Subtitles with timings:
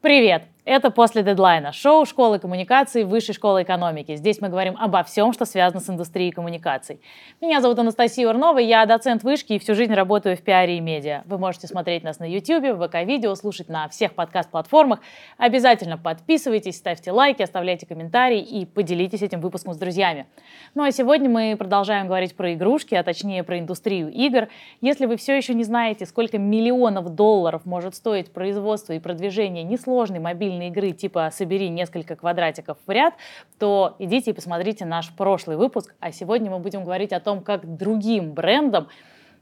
[0.00, 0.44] Привет!
[0.70, 4.16] Это «После дедлайна»– шоу школы коммуникаций Высшей школы экономики.
[4.16, 7.00] Здесь мы говорим обо всем, что связано с индустрией коммуникаций.
[7.40, 11.22] Меня зовут Анастасия Урнова, я доцент вышки и всю жизнь работаю в пиаре и медиа.
[11.24, 15.00] Вы можете смотреть нас на YouTube, в ВК-видео, слушать на всех подкаст-платформах.
[15.38, 20.26] Обязательно подписывайтесь, ставьте лайки, оставляйте комментарии и поделитесь этим выпуском с друзьями.
[20.74, 24.48] Ну а сегодня мы продолжаем говорить про игрушки, а точнее про индустрию игр.
[24.82, 30.18] Если вы все еще не знаете, сколько миллионов долларов может стоить производство и продвижение несложной
[30.18, 33.14] мобильной настольные игры типа «Собери несколько квадратиков в ряд»,
[33.58, 35.94] то идите и посмотрите наш прошлый выпуск.
[36.00, 38.88] А сегодня мы будем говорить о том, как другим брендам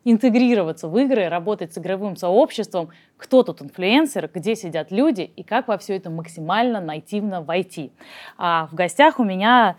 [0.05, 5.69] интегрироваться в игры, работать с игровым сообществом, кто тут инфлюенсер, где сидят люди и как
[5.69, 7.91] во все это максимально нативно войти.
[8.39, 9.77] А в гостях у меня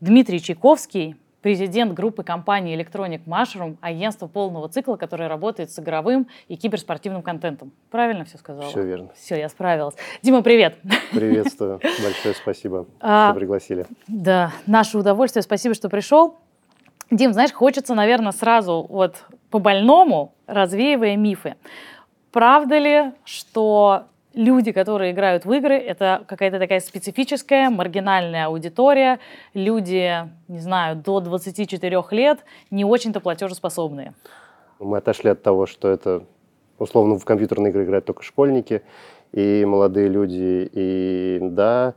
[0.00, 6.56] Дмитрий Чайковский, президент группы компании Electronic Mushroom, агентство полного цикла, которое работает с игровым и
[6.56, 7.72] киберспортивным контентом.
[7.90, 8.68] Правильно все сказала?
[8.68, 9.10] Все верно.
[9.14, 9.94] Все, я справилась.
[10.22, 10.78] Дима, привет.
[11.12, 11.80] Приветствую.
[12.02, 13.86] Большое спасибо, а, что пригласили.
[14.08, 15.42] Да, наше удовольствие.
[15.42, 16.36] Спасибо, что пришел.
[17.10, 21.54] Дим, знаешь, хочется, наверное, сразу вот по-больному, развеивая мифы.
[22.32, 29.18] Правда ли, что люди, которые играют в игры, это какая-то такая специфическая, маргинальная аудитория,
[29.54, 30.14] люди,
[30.46, 34.12] не знаю, до 24 лет, не очень-то платежеспособные.
[34.78, 36.24] Мы отошли от того, что это,
[36.78, 38.82] условно, в компьютерные игры играют только школьники
[39.32, 41.94] и молодые люди, и да,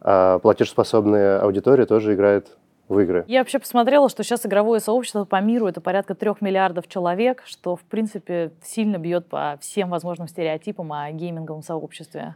[0.00, 2.57] а платежеспособная аудитория тоже играет
[2.88, 3.24] в игры.
[3.28, 7.76] Я вообще посмотрела, что сейчас игровое сообщество по миру это порядка трех миллиардов человек, что,
[7.76, 12.34] в принципе, сильно бьет по всем возможным стереотипам о гейминговом сообществе.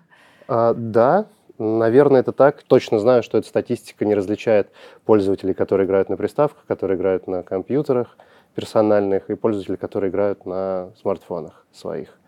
[0.48, 1.27] А, да,
[1.58, 2.62] наверное, это так.
[2.62, 4.70] Точно знаю, что эта статистика не различает
[5.05, 8.17] пользователей, которые играют на приставках, которые играют на компьютерах
[8.55, 12.19] персональных, и пользователей, которые играют на смартфонах своих.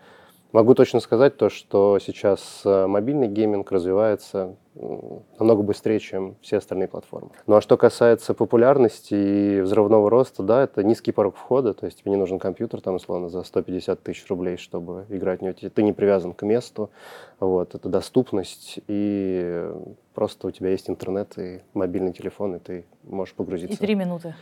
[0.52, 6.89] Могу точно сказать то, что сейчас э, мобильный гейминг развивается намного быстрее, чем все остальные
[6.89, 7.30] платформы.
[7.47, 12.01] Ну а что касается популярности и взрывного роста, да, это низкий порог входа, то есть
[12.01, 15.55] тебе не нужен компьютер, там, условно, за 150 тысяч рублей, чтобы играть в него.
[15.55, 16.90] Ты не привязан к месту,
[17.39, 19.70] вот, это доступность, и
[20.13, 23.77] просто у тебя есть интернет и мобильный телефон, и ты можешь погрузиться.
[23.77, 24.34] И три минуты.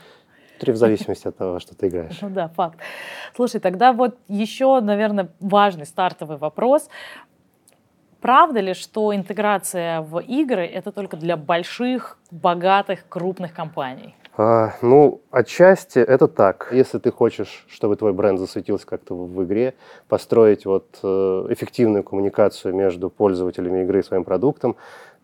[0.58, 2.20] Три в зависимости от того, что ты играешь.
[2.22, 2.78] Ну да, факт.
[3.34, 6.88] Слушай, тогда вот еще, наверное, важный стартовый вопрос.
[8.22, 14.14] Правда ли, что интеграция в игры это только для больших, богатых, крупных компаний?
[14.36, 16.68] А, ну, отчасти это так.
[16.72, 19.74] Если ты хочешь, чтобы твой бренд засветился как-то в, в игре,
[20.08, 24.76] построить вот э, эффективную коммуникацию между пользователями игры и своим продуктом,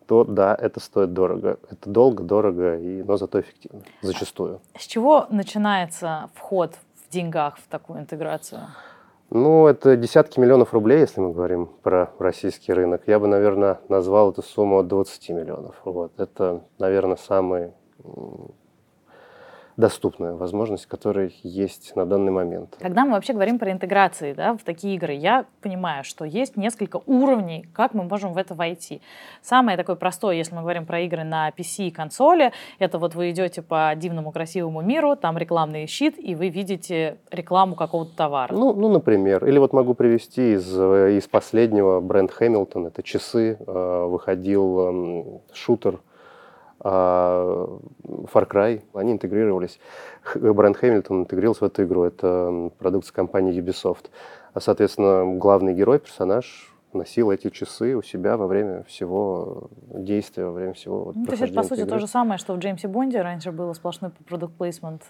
[0.09, 1.59] то да, это стоит дорого.
[1.71, 4.61] Это долго, дорого, и, но зато эффективно, зачастую.
[4.77, 8.63] С чего начинается вход в деньгах в такую интеграцию?
[9.31, 13.03] Ну, это десятки миллионов рублей, если мы говорим про российский рынок.
[13.07, 15.77] Я бы, наверное, назвал эту сумму от 20 миллионов.
[15.85, 16.19] Вот.
[16.19, 17.73] Это, наверное, самый
[19.79, 22.77] доступная возможность, которая есть на данный момент.
[22.81, 27.01] Когда мы вообще говорим про интеграции да, в такие игры, я понимаю, что есть несколько
[27.07, 29.01] уровней, как мы можем в это войти.
[29.41, 33.31] Самое такое простое, если мы говорим про игры на PC и консоли, это вот вы
[33.31, 38.53] идете по дивному красивому миру, там рекламный щит, и вы видите рекламу какого-то товара.
[38.53, 39.47] Ну, ну например.
[39.47, 46.01] Или вот могу привести из, из последнего бренд Hamilton, это часы, э, выходил шутер
[46.81, 47.79] а
[48.33, 49.81] Far Cry, они интегрировались.
[50.35, 52.05] Бренд Хэмилтон интегрировался в эту игру.
[52.05, 54.07] Это продукция компании Ubisoft.
[54.55, 60.53] А, соответственно, главный герой, персонаж носил эти часы у себя во время всего действия, во
[60.53, 61.91] время всего ну, То есть это, по сути, игры.
[61.91, 65.03] то же самое, что в Джеймсе Бонде раньше было сплошной продукт плейсмент.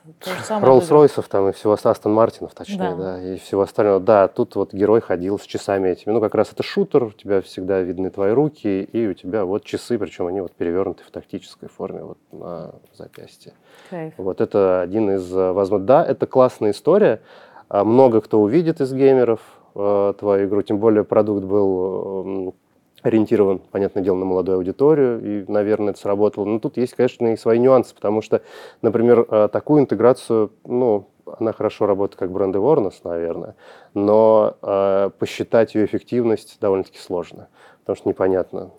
[0.49, 2.97] Роллс-Ройсов там и всего Астон Мартинов, точнее, да.
[2.97, 4.01] да, и всего остального.
[4.01, 6.13] Да, тут вот герой ходил с часами этими.
[6.13, 9.65] Ну, как раз это шутер, у тебя всегда видны твои руки, и у тебя вот
[9.65, 13.53] часы, причем они вот перевернуты в тактической форме вот на запястье.
[13.91, 14.15] Кайф.
[14.17, 17.21] Вот это один из, э, возможно, да, это классная история.
[17.69, 19.41] А много кто увидит из геймеров,
[19.79, 22.55] Э, твою игру, тем более продукт был
[23.03, 26.45] ориентирован, понятное дело, на молодую аудиторию, и, наверное, это сработало.
[26.45, 28.43] Но тут есть, конечно, и свои нюансы, потому что,
[28.83, 31.09] например, э, такую интеграцию, ну,
[31.39, 33.55] она хорошо работает как бренд awareness, наверное,
[33.95, 37.49] но э, посчитать ее эффективность довольно-таки сложно,
[37.81, 38.71] потому что непонятно,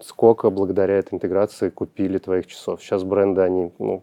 [0.00, 2.82] сколько благодаря этой интеграции купили твоих часов.
[2.82, 4.02] Сейчас бренды, они, ну,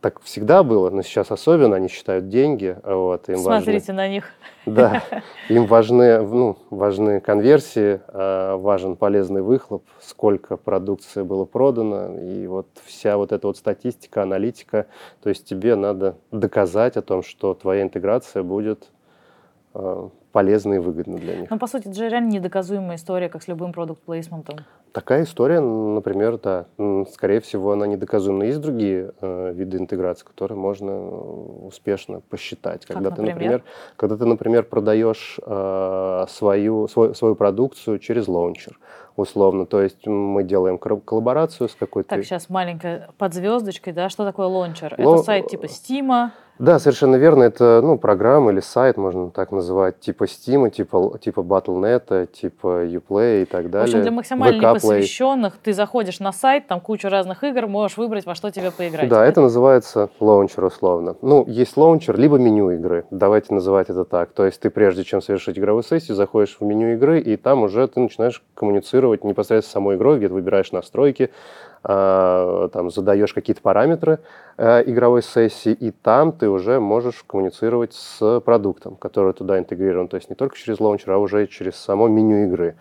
[0.00, 2.76] так всегда было, но сейчас особенно они считают деньги.
[2.84, 4.30] Вот, им Смотрите важны, на них.
[4.66, 5.02] Да,
[5.48, 12.66] им важны, ну, важны конверсии, а, важен полезный выхлоп, сколько продукции было продано, и вот
[12.84, 14.86] вся вот эта вот статистика, аналитика,
[15.22, 18.88] то есть тебе надо доказать о том, что твоя интеграция будет
[19.74, 21.50] а, полезно и выгодно для них.
[21.50, 24.60] Ну, по сути, это же реально недоказуемая история, как с любым продукт-плейсментом.
[24.92, 26.66] Такая история, например, да,
[27.12, 28.44] скорее всего, она недоказуема.
[28.44, 32.86] Есть другие э, виды интеграции, которые можно э, успешно посчитать.
[32.86, 33.26] Как, когда например?
[33.26, 33.64] ты, например,
[33.96, 38.78] когда ты, например, продаешь э, свою, свой, свою продукцию через лаунчер,
[39.16, 39.64] условно.
[39.66, 42.08] То есть мы делаем коллаборацию с какой-то...
[42.10, 44.94] Так, сейчас маленькая под звездочкой, да, что такое лаунчер?
[44.98, 47.44] Ло- Это сайт типа Стима, Да, совершенно верно.
[47.44, 53.42] Это ну, программа или сайт, можно так называть, типа Steam, типа, типа Battle.net, типа Uplay
[53.42, 53.86] и так В далее.
[53.86, 58.34] общем, для максимально непосвященных ты заходишь на сайт, там куча разных игр, можешь выбрать, во
[58.34, 59.08] что тебе поиграть.
[59.08, 61.16] Да, это называется лаунчер условно.
[61.22, 63.06] Ну, есть лаунчер, либо меню игры.
[63.10, 64.32] Давайте называть это так.
[64.32, 67.88] То есть ты прежде чем совершить игровую сессию, заходишь в меню игры, и там уже
[67.88, 71.30] ты начинаешь коммуницировать непосредственно с самой игрой, где ты выбираешь настройки,
[71.82, 74.18] там задаешь какие-то параметры
[74.58, 80.08] э, игровой сессии, и там ты уже можешь коммуницировать с продуктом, который туда интегрирован.
[80.08, 82.76] То есть не только через лаунчер, а уже через само меню игры.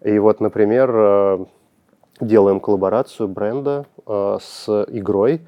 [0.00, 1.44] И вот, например, э,
[2.20, 5.42] делаем коллаборацию бренда э, с игрой.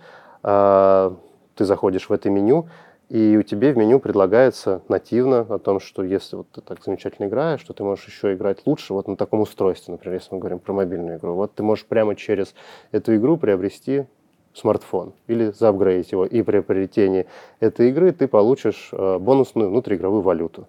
[0.44, 1.11] Э,
[1.56, 2.69] Ты заходишь в это меню,
[3.08, 7.26] и у тебя в меню предлагается нативно о том, что если вот ты так замечательно
[7.26, 10.58] играешь, что ты можешь еще играть лучше вот на таком устройстве, например, если мы говорим
[10.58, 11.34] про мобильную игру.
[11.34, 12.54] Вот ты можешь прямо через
[12.92, 14.06] эту игру приобрести
[14.54, 16.24] смартфон или заапгрейдить его.
[16.24, 17.26] И при приобретении
[17.60, 20.66] этой игры ты получишь э, бонусную внутриигровую валюту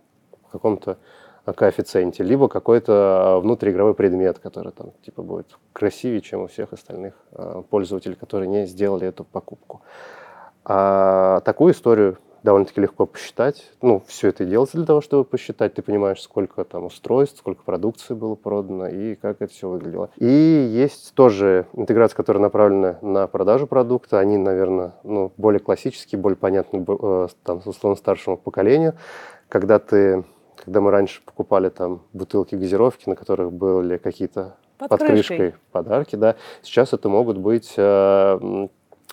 [0.47, 0.97] в каком-то
[1.45, 6.73] э, коэффициенте, либо какой-то э, внутриигровой предмет, который там типа будет красивее, чем у всех
[6.73, 7.13] остальных
[7.69, 9.81] пользователей, которые не сделали эту покупку.
[10.67, 13.71] А такую историю довольно-таки легко посчитать.
[13.81, 15.73] Ну, все это делается для того, чтобы посчитать.
[15.73, 20.11] Ты понимаешь, сколько там устройств, сколько продукции было продано и как это все выглядело.
[20.17, 24.19] И есть тоже интеграция, которая направлена на продажу продукта.
[24.19, 28.93] Они, наверное, ну, более классические, более понятны э, там, условно старшему поколению.
[29.49, 30.23] Когда ты
[30.63, 35.37] когда мы раньше покупали там бутылки газировки, на которых были какие-то Под под, крышкой.
[35.37, 38.67] крышкой подарки, да, сейчас это могут быть э,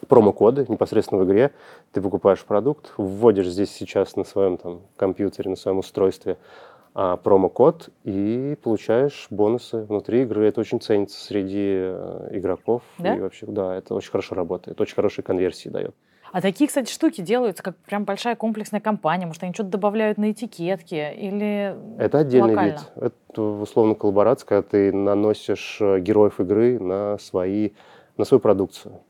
[0.08, 1.52] промокоды непосредственно в игре.
[1.92, 6.36] Ты покупаешь продукт, вводишь здесь сейчас на своем там компьютере, на своем устройстве
[6.94, 10.46] а, промокод и получаешь бонусы внутри игры.
[10.46, 12.82] Это очень ценится среди э, игроков.
[12.98, 13.16] Да?
[13.16, 15.94] И вообще, да, это очень хорошо работает, очень хорошие конверсии дает.
[16.32, 19.26] А такие, кстати, штуки делаются, как прям большая комплексная компания.
[19.26, 22.72] Может, они что-то добавляют на этикетки или Это отдельный локально?
[22.72, 22.80] вид.
[22.96, 27.70] Это условно коллаборация, когда ты наносишь э, героев игры на, свои,
[28.16, 29.00] на свою продукцию.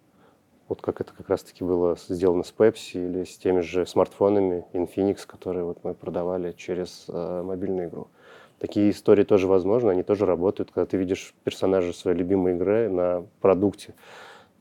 [0.69, 5.27] Вот как это как раз-таки было сделано с Pepsi или с теми же смартфонами Infinix,
[5.27, 8.09] которые вот мы продавали через э, мобильную игру.
[8.59, 10.71] Такие истории тоже возможны, они тоже работают.
[10.71, 13.95] Когда ты видишь персонажа своей любимой игры на продукте,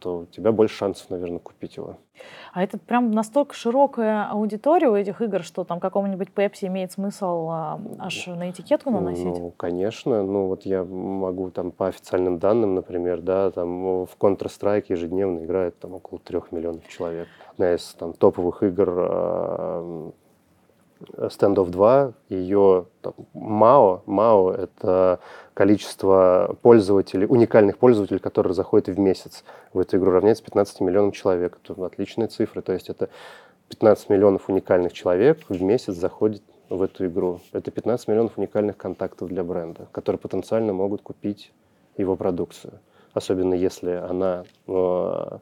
[0.01, 1.98] то у тебя больше шансов, наверное, купить его.
[2.53, 7.48] А это прям настолько широкая аудитория у этих игр, что там какому-нибудь Пепси имеет смысл
[7.50, 9.25] а, аж на этикетку наносить?
[9.25, 10.24] Ну, конечно.
[10.24, 15.80] Ну, вот я могу там по официальным данным, например, да, там в Counter-Strike ежедневно играет
[15.80, 17.27] там около трех миллионов человек.
[17.53, 20.12] Одна из там топовых игр а,
[21.18, 22.86] Standoff 2, ее
[23.33, 25.19] МАО, МАО это
[25.53, 29.44] количество пользователей, уникальных пользователей, которые заходят в месяц
[29.74, 31.57] в эту игру, равняется 15 миллионам человек.
[31.63, 33.09] Это отличные цифры, то есть это
[33.69, 37.39] 15 миллионов уникальных человек в месяц заходит в эту игру.
[37.51, 41.51] Это 15 миллионов уникальных контактов для бренда, которые потенциально могут купить
[41.98, 42.80] его продукцию.
[43.13, 45.38] Особенно если она, э,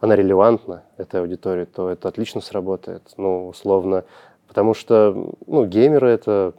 [0.00, 3.02] она релевантна этой аудитории, то это отлично сработает.
[3.16, 4.04] Ну, условно,
[4.54, 6.54] потому что ну, геймеры это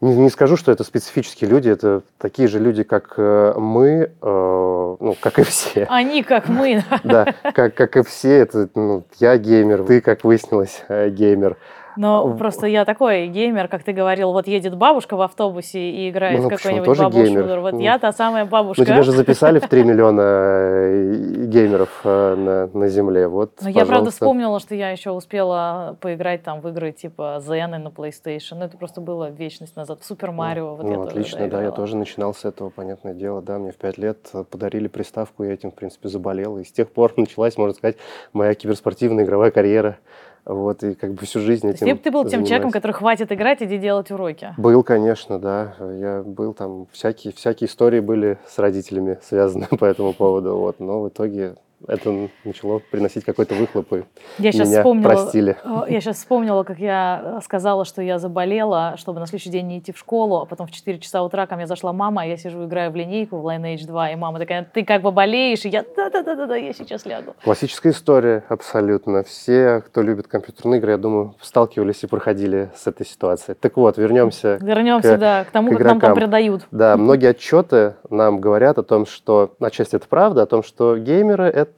[0.00, 4.96] не, не скажу, что это специфические люди, это такие же люди, как э, мы, э,
[5.00, 5.84] ну, как и все.
[5.88, 6.82] Они как мы.
[7.04, 11.56] Да, как, как и все, это ну, я геймер, ты, как выяснилось, э, геймер.
[11.96, 16.40] Но просто я такой геймер, как ты говорил, вот едет бабушка в автобусе и играет
[16.40, 17.60] Ну, какой-нибудь Тоже шутер.
[17.60, 17.80] Вот Ну.
[17.80, 18.82] я та самая бабушка.
[18.82, 23.28] Ну, тебя же записали в 3 миллиона э, геймеров э, на, на Земле.
[23.28, 27.78] Вот, Но я, правда, вспомнила, что я еще успела поиграть там в игры типа Zen
[27.78, 28.56] на PlayStation.
[28.56, 30.00] Ну, это просто было вечность назад.
[30.00, 30.74] В Супер Марио.
[30.74, 33.58] Вот ну, я тоже, отлично, да, да, я тоже начинал с этого, понятное дело, да,
[33.58, 36.90] мне в пять лет э, подарили приставку, я этим, в принципе, заболел, и с тех
[36.90, 37.96] пор началась, можно сказать,
[38.32, 39.98] моя киберспортивная игровая карьера,
[40.44, 43.30] вот, и как бы всю жизнь То есть этим ты, был тем человеком, который хватит
[43.32, 44.54] играть, иди делать уроки.
[44.56, 50.12] Был, конечно, да, я был там, всякие, всякие истории были с родителями связаны по этому
[50.12, 51.54] поводу, вот, но в итоге
[51.86, 54.04] это начало приносить какой-то выхлоп, и
[54.38, 55.56] я сейчас меня вспомнила, простили.
[55.64, 59.66] Э, я сейчас вспомнила, как я э, сказала, что я заболела, чтобы на следующий день
[59.66, 62.24] не идти в школу, а потом в 4 часа утра ко мне зашла мама, а
[62.26, 65.64] я сижу, играю в линейку в Lineage 2, и мама такая, ты как бы болеешь?
[65.64, 67.34] И я, да-да-да-да, я сейчас лягу.
[67.42, 69.22] Классическая история, абсолютно.
[69.22, 73.56] Все, кто любит компьютерные игры, я думаю, сталкивались и проходили с этой ситуацией.
[73.60, 76.66] Так вот, вернемся Вернемся, к, да, к тому, к как нам там продают.
[76.70, 80.96] Да, многие отчеты нам говорят о том, что, на часть это правда, о том, что
[80.96, 81.69] геймеры— это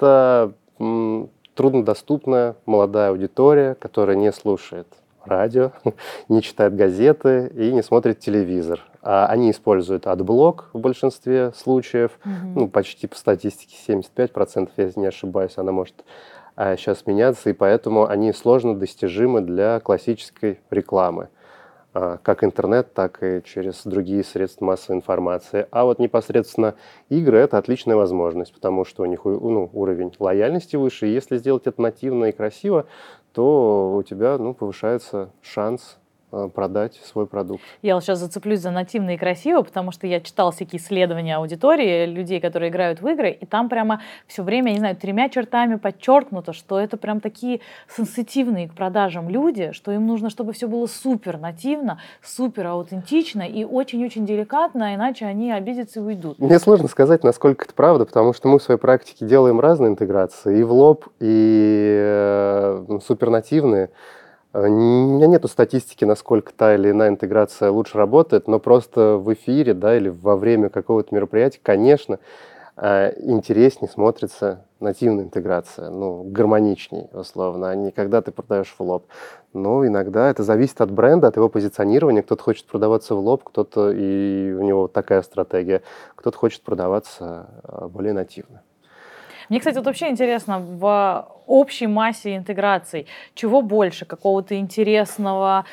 [1.54, 4.86] труднодоступная молодая аудитория, которая не слушает
[5.24, 5.72] радио,
[6.28, 8.80] не читает газеты и не смотрит телевизор.
[9.02, 12.52] А они используют адблок в большинстве случаев, mm-hmm.
[12.54, 16.04] ну, почти по статистике 75%, если не ошибаюсь, она может
[16.54, 21.28] а, сейчас меняться, и поэтому они сложно достижимы для классической рекламы.
[21.94, 25.66] А, как интернет, так и через другие средства массовой информации.
[25.70, 26.74] А вот непосредственно
[27.10, 31.08] игры– это отличная возможность, потому что у них ну, уровень лояльности выше.
[31.08, 32.86] И если сделать это нативно и красиво,
[33.34, 35.98] то у тебя ну, повышается шанс
[36.54, 37.62] продать свой продукт.
[37.82, 42.06] Я вот сейчас зацеплюсь за нативно и красиво, потому что я читала всякие исследования аудитории
[42.06, 45.76] людей, которые играют в игры, и там прямо все время, я не знаю, тремя чертами
[45.76, 50.86] подчеркнуто, что это прям такие сенситивные к продажам люди, что им нужно, чтобы все было
[50.86, 56.38] супер нативно, супер аутентично и очень-очень деликатно, иначе они обидятся и уйдут.
[56.38, 60.58] Мне сложно сказать, насколько это правда, потому что мы в своей практике делаем разные интеграции,
[60.58, 63.84] и в лоб, и э, супернативные.
[63.84, 63.88] Э,
[64.54, 69.72] у меня нету статистики, насколько та или иная интеграция лучше работает, но просто в эфире,
[69.72, 72.18] да, или во время какого-то мероприятия, конечно,
[72.76, 79.06] э, интереснее смотрится нативная интеграция, ну, гармоничней, условно, а не когда ты продаешь в лоб.
[79.54, 82.22] Но иногда это зависит от бренда, от его позиционирования.
[82.22, 85.82] Кто-то хочет продаваться в лоб, кто-то, и у него такая стратегия,
[86.14, 88.62] кто-то хочет продаваться э, более нативно.
[89.52, 94.06] Мне, кстати, вот вообще интересно, в общей массе интеграций, чего больше?
[94.06, 95.66] Какого-то интересного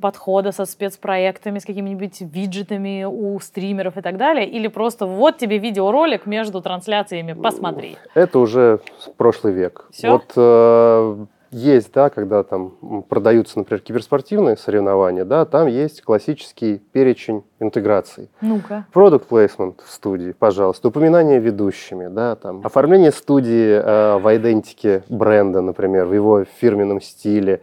[0.00, 4.48] подхода со спецпроектами, с какими-нибудь виджетами у стримеров и так далее?
[4.48, 7.98] Или просто вот тебе видеоролик между трансляциями, посмотри?
[8.14, 8.80] Это уже
[9.18, 9.88] прошлый век.
[9.92, 10.12] Все?
[10.12, 17.42] Вот э, есть, да, когда там продаются, например, киберспортивные соревнования, да, там есть классический перечень
[17.58, 18.30] интеграций.
[18.40, 18.86] Ну-ка.
[18.94, 25.60] Product placement в студии, пожалуйста, упоминание ведущими, да, там, оформление студии э, в идентике бренда,
[25.60, 27.62] например, в его фирменном стиле,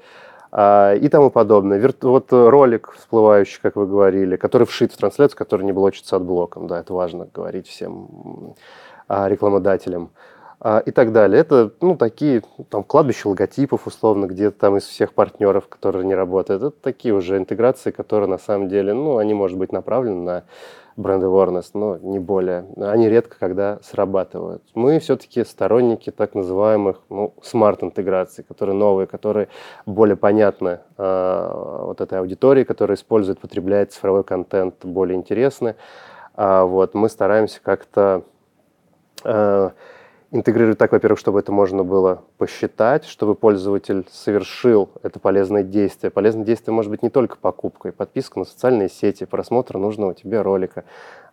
[0.52, 1.78] э, и тому подобное.
[1.78, 1.94] Вир...
[2.02, 6.68] Вот ролик всплывающий, как вы говорили, который вшит в трансляцию, который не блочится от блоком,
[6.68, 8.54] да, это важно говорить всем
[9.08, 10.10] э, рекламодателям
[10.60, 11.40] и так далее.
[11.40, 16.64] Это, ну, такие, там, кладбище логотипов, условно, где-то там из всех партнеров, которые не работают.
[16.64, 20.44] Это такие уже интеграции, которые на самом деле, ну, они, может быть, направлены на
[20.98, 22.66] бренд awareness, но не более.
[22.76, 24.64] Они редко когда срабатывают.
[24.74, 29.48] Мы все-таки сторонники так называемых ну, смарт-интеграций, которые новые, которые
[29.86, 31.52] более понятны э,
[31.84, 35.76] вот этой аудитории, которая использует, потребляет цифровой контент, более интересны.
[36.34, 38.24] А, вот, мы стараемся как-то
[39.24, 39.70] э,
[40.32, 46.12] интегрировать так, во-первых, чтобы это можно было посчитать, чтобы пользователь совершил это полезное действие.
[46.12, 50.84] Полезное действие может быть не только покупкой, подписка на социальные сети, просмотр нужного тебе ролика,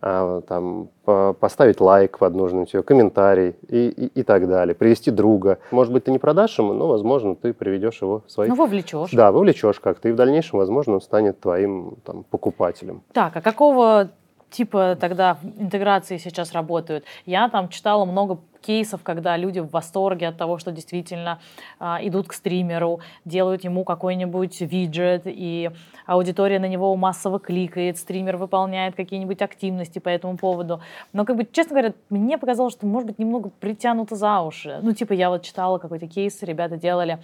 [0.01, 5.59] а, там, поставить лайк под нужным тебе, комментарий и, и, и так далее, привести друга.
[5.71, 8.49] Может быть, ты не продашь ему, но, возможно, ты приведешь его в свои...
[8.49, 9.11] Ну, вовлечешь.
[9.13, 13.03] Да, вовлечешь как-то, и в дальнейшем, возможно, он станет твоим там, покупателем.
[13.13, 14.11] Так, а какого
[14.51, 17.05] типа тогда интеграции сейчас работают?
[17.27, 21.39] Я там читала много кейсов, когда люди в восторге от того, что действительно
[21.79, 25.71] а, идут к стримеру, делают ему какой-нибудь виджет, и
[26.07, 30.81] аудитория на него массово кликает, стример выполняет какие-нибудь активности по этому поводу.
[31.13, 34.79] Но, как бы, честно говоря, мне показалось, что, может быть, немного притянуто за уши.
[34.83, 37.19] Ну, типа, я вот читала какой-то кейс, ребята делали,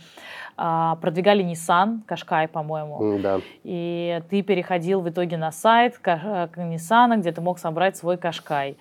[0.57, 3.19] а, продвигали Nissan, Кашкай, по-моему.
[3.23, 3.41] Да.
[3.65, 8.77] И ты переходил в итоге на сайт Nissan, где ты мог собрать свой Кашкай.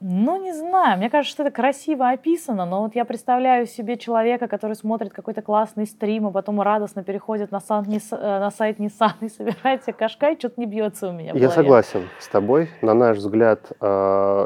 [0.00, 4.46] Ну, не знаю, мне кажется, что это красиво описано, но вот я представляю себе человека,
[4.46, 9.14] который смотрит какой-то классный стрим, а потом радостно переходит на, сан, э, на сайт Nissan
[9.22, 12.68] и собирает себе кашкай, что-то не бьется у меня Я согласен с тобой.
[12.82, 13.86] На наш взгляд, э,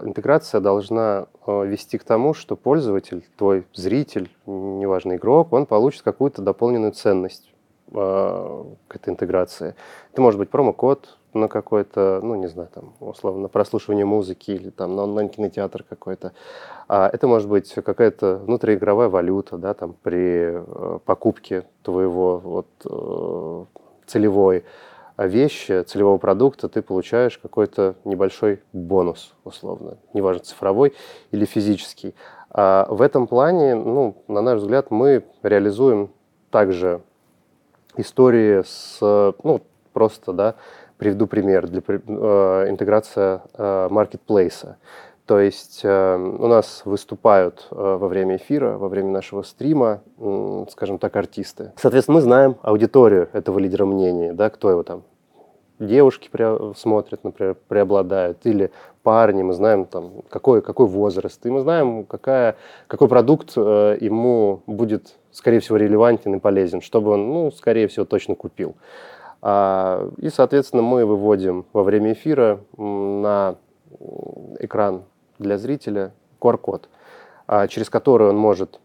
[0.04, 6.42] интеграция должна э, вести к тому, что пользователь, твой зритель, неважно, игрок, он получит какую-то
[6.42, 7.48] дополненную ценность
[7.92, 9.74] к этой интеграции.
[10.12, 14.96] Это может быть промокод, на какой-то, ну, не знаю, там, условно, прослушивание музыки или там
[14.96, 16.32] на онлайн-кинотеатр какой-то.
[16.88, 23.64] А это может быть какая-то внутриигровая валюта, да, там, при э, покупке твоего вот э,
[24.06, 24.64] целевой
[25.16, 30.94] вещи, целевого продукта, ты получаешь какой-то небольшой бонус, условно, неважно, цифровой
[31.30, 32.14] или физический.
[32.50, 36.10] А в этом плане, ну, на наш взгляд, мы реализуем
[36.50, 37.02] также
[37.96, 38.98] истории с,
[39.42, 39.60] ну,
[39.92, 40.54] просто, да,
[41.00, 44.76] приведу пример для э, интеграция э, маркетплейса.
[45.24, 50.66] То есть э, у нас выступают э, во время эфира, во время нашего стрима, э,
[50.70, 51.72] скажем так, артисты.
[51.76, 55.02] Соответственно, мы знаем аудиторию этого лидера мнений, да, кто его там
[55.78, 56.28] девушки
[56.76, 58.70] смотрят, например, преобладают, или
[59.02, 64.62] парни, мы знаем, там, какой, какой возраст, и мы знаем, какая, какой продукт э, ему
[64.66, 68.74] будет, скорее всего, релевантен и полезен, чтобы он, ну, скорее всего, точно купил.
[69.42, 73.56] А, и, соответственно, мы выводим во время эфира на
[74.58, 75.04] экран
[75.38, 76.88] для зрителя QR-код,
[77.46, 78.80] а, через который он может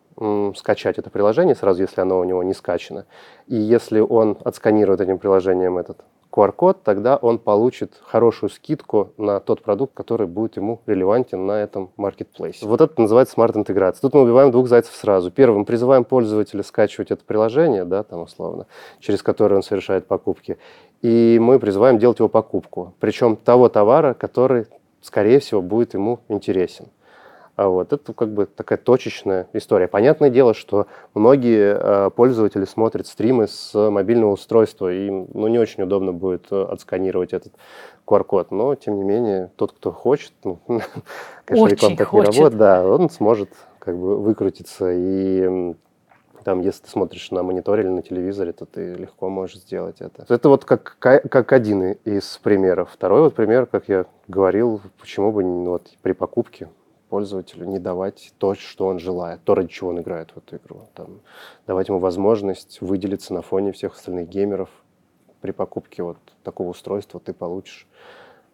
[0.56, 3.06] скачать это приложение сразу, если оно у него не скачано.
[3.48, 9.62] И если он отсканирует этим приложением этот QR-код, тогда он получит хорошую скидку на тот
[9.62, 12.66] продукт, который будет ему релевантен на этом маркетплейсе.
[12.66, 14.02] Вот это называется смарт-интеграция.
[14.02, 15.32] Тут мы убиваем двух зайцев сразу.
[15.32, 18.68] Первым, призываем пользователя скачивать это приложение, да, там условно,
[19.00, 20.58] через которое он совершает покупки.
[21.02, 22.94] И мы призываем делать его покупку.
[23.00, 24.66] Причем того товара, который,
[25.02, 26.88] скорее всего, будет ему интересен.
[27.56, 27.94] А вот.
[27.94, 29.88] Это как бы такая точечная история.
[29.88, 35.58] Понятное дело, что многие э, пользователи смотрят стримы с мобильного устройства, и им ну, не
[35.58, 37.54] очень удобно будет э, отсканировать этот
[38.06, 38.52] QR-код.
[38.52, 40.60] Но, тем не менее, тот, кто хочет, ну,
[41.46, 44.92] конечно, реклама так не работает, да, он сможет как бы выкрутиться.
[44.92, 45.74] И
[46.44, 50.26] там, если ты смотришь на мониторе или на телевизоре, то ты легко можешь сделать это.
[50.28, 52.90] Это вот как, как один из примеров.
[52.92, 56.68] Второй вот пример, как я говорил, почему бы вот при покупке
[57.16, 60.82] пользователю не давать то, что он желает, то, ради чего он играет в эту игру.
[60.96, 61.22] Там,
[61.66, 64.68] давать ему возможность выделиться на фоне всех остальных геймеров.
[65.40, 67.88] При покупке вот такого устройства ты получишь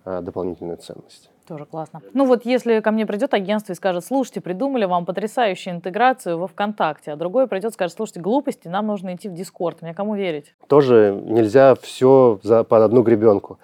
[0.06, 1.32] а, дополнительную ценность.
[1.48, 2.04] Тоже классно.
[2.14, 6.46] Ну вот если ко мне придет агентство и скажет, слушайте, придумали вам потрясающую интеграцию во
[6.46, 10.16] ВКонтакте, а другой придет и скажет, слушайте, глупости, нам нужно идти в Дискорд, мне кому
[10.16, 10.54] верить?
[10.68, 13.58] Тоже нельзя все за, под одну гребенку.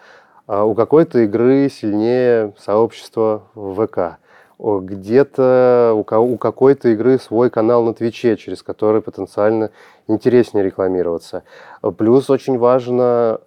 [0.48, 4.18] А у какой-то игры сильнее сообщество в ВК
[4.60, 9.72] где-то у, у какой-то игры свой канал на Твиче, через который потенциально
[10.08, 11.44] интереснее рекламироваться.
[11.98, 13.40] Плюс очень важно,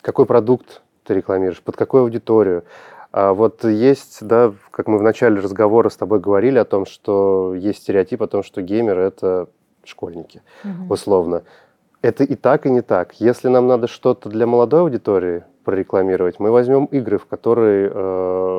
[0.00, 2.64] какой продукт ты рекламируешь, под какую аудиторию.
[3.12, 7.54] А вот есть, да, как мы в начале разговора с тобой говорили о том, что
[7.54, 9.46] есть стереотип о том, что геймеры это
[9.84, 10.94] школьники, угу.
[10.94, 11.44] условно.
[12.02, 13.14] Это и так, и не так.
[13.20, 17.92] Если нам надо что-то для молодой аудитории, прорекламировать, мы возьмем игры, в которые э,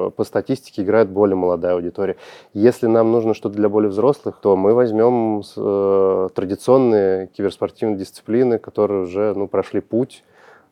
[0.09, 2.17] по статистике играет более молодая аудитория.
[2.53, 9.03] Если нам нужно что-то для более взрослых, то мы возьмем э, традиционные киберспортивные дисциплины, которые
[9.03, 10.23] уже ну, прошли путь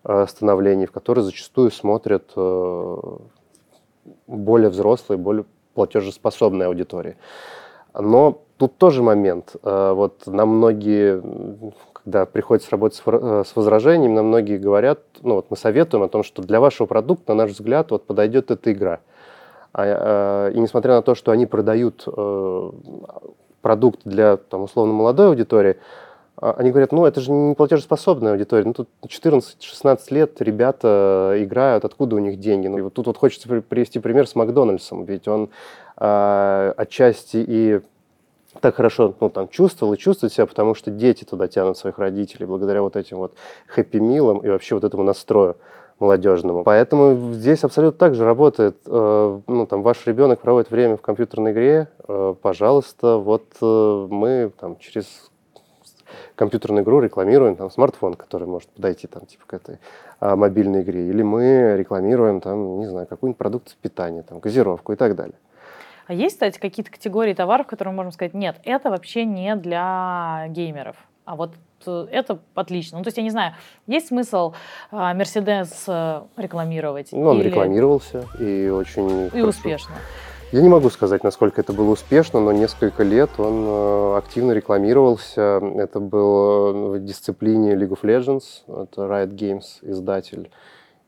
[0.03, 2.97] э, становлений, в которые зачастую смотрят э,
[4.27, 7.17] более взрослые, более платежеспособные аудитории.
[7.93, 9.55] Но тут тоже момент.
[9.61, 11.21] Вот на многие
[12.03, 16.41] когда приходится работать с возражениями, нам многие говорят, ну вот мы советуем о том, что
[16.41, 18.99] для вашего продукта, на наш взгляд, вот подойдет эта игра.
[19.73, 22.71] А, э, и несмотря на то, что они продают э,
[23.61, 25.77] продукт для, там, условно, молодой аудитории,
[26.37, 28.65] а, они говорят, ну, это же не платежеспособная аудитория.
[28.65, 32.67] Ну, тут 14-16 лет ребята играют, откуда у них деньги?
[32.67, 35.49] Ну, и вот тут вот хочется привести пример с Макдональдсом, ведь он
[35.97, 37.81] э, отчасти и
[38.61, 42.45] так хорошо ну, там, чувствовал и чувствует себя, потому что дети туда тянут своих родителей
[42.45, 43.33] благодаря вот этим вот
[43.67, 45.55] хэппи-милам и вообще вот этому настрою
[45.99, 46.63] молодежному.
[46.63, 48.77] Поэтому здесь абсолютно так же работает.
[48.85, 54.51] Э, ну, там, ваш ребенок проводит время в компьютерной игре, э, пожалуйста, вот э, мы
[54.59, 55.31] там, через
[56.35, 59.79] компьютерную игру рекламируем там смартфон, который может подойти там типа к этой
[60.19, 64.95] а, мобильной игре, или мы рекламируем там, не знаю, какую-нибудь продукцию питания, там газировку и
[64.95, 65.35] так далее.
[66.07, 70.97] А есть, кстати, какие-то категории товаров, которые можем сказать, нет, это вообще не для геймеров,
[71.25, 71.51] а вот
[71.87, 72.97] это отлично.
[72.97, 73.53] Ну, то есть, я не знаю,
[73.87, 74.53] есть смысл
[74.91, 77.09] Мерседес а, рекламировать?
[77.11, 77.49] Ну, он или...
[77.49, 79.27] рекламировался и очень...
[79.27, 79.47] И хорошо.
[79.49, 79.95] успешно.
[80.51, 85.59] Я не могу сказать, насколько это было успешно, но несколько лет он э, активно рекламировался.
[85.77, 90.51] Это было в дисциплине League of Legends, это Riot Games, издатель.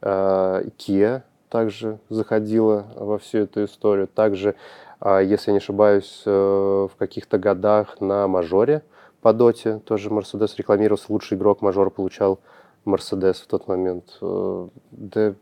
[0.02, 4.08] Kia также заходила во всю эту историю.
[4.08, 4.56] Также
[5.00, 8.82] а если не ошибаюсь, э, в каких-то годах на мажоре
[9.26, 12.38] по доте тоже Мерседес рекламировался, лучший игрок мажор получал
[12.86, 14.20] Мерседес в тот момент.
[14.22, 15.34] Э, да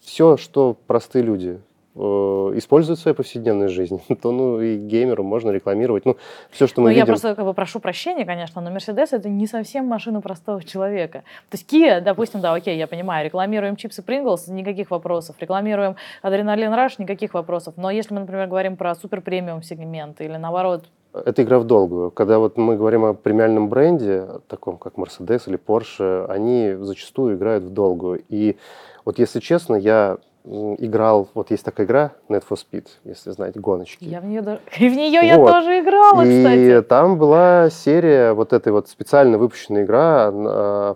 [0.00, 1.58] все, что простые люди
[1.94, 6.04] э, используют в своей повседневной жизни, то ну и геймеру можно рекламировать.
[6.04, 6.18] Ну,
[6.50, 7.00] все, что мы ну, видим...
[7.00, 11.24] Я просто как бы прошу прощения, конечно, но Mercedes это не совсем машина простого человека.
[11.48, 15.36] То есть Kia, допустим, да, окей, я понимаю, рекламируем чипсы Pringles, никаких вопросов.
[15.40, 17.72] Рекламируем Adrenaline Rush, никаких вопросов.
[17.78, 20.84] Но если мы, например, говорим про супер премиум сегмент или наоборот
[21.24, 22.10] это игра в долгую.
[22.10, 27.64] Когда вот мы говорим о премиальном бренде, таком как Mercedes или Porsche, они зачастую играют
[27.64, 28.22] в долгую.
[28.28, 28.56] И
[29.04, 34.04] вот если честно, я играл, вот есть такая игра Net for Speed, если знаете, гоночки.
[34.04, 35.26] Я в нее, и в нее вот.
[35.26, 36.78] я тоже играла, и кстати.
[36.78, 40.28] И там была серия, вот этой вот специально выпущенная игра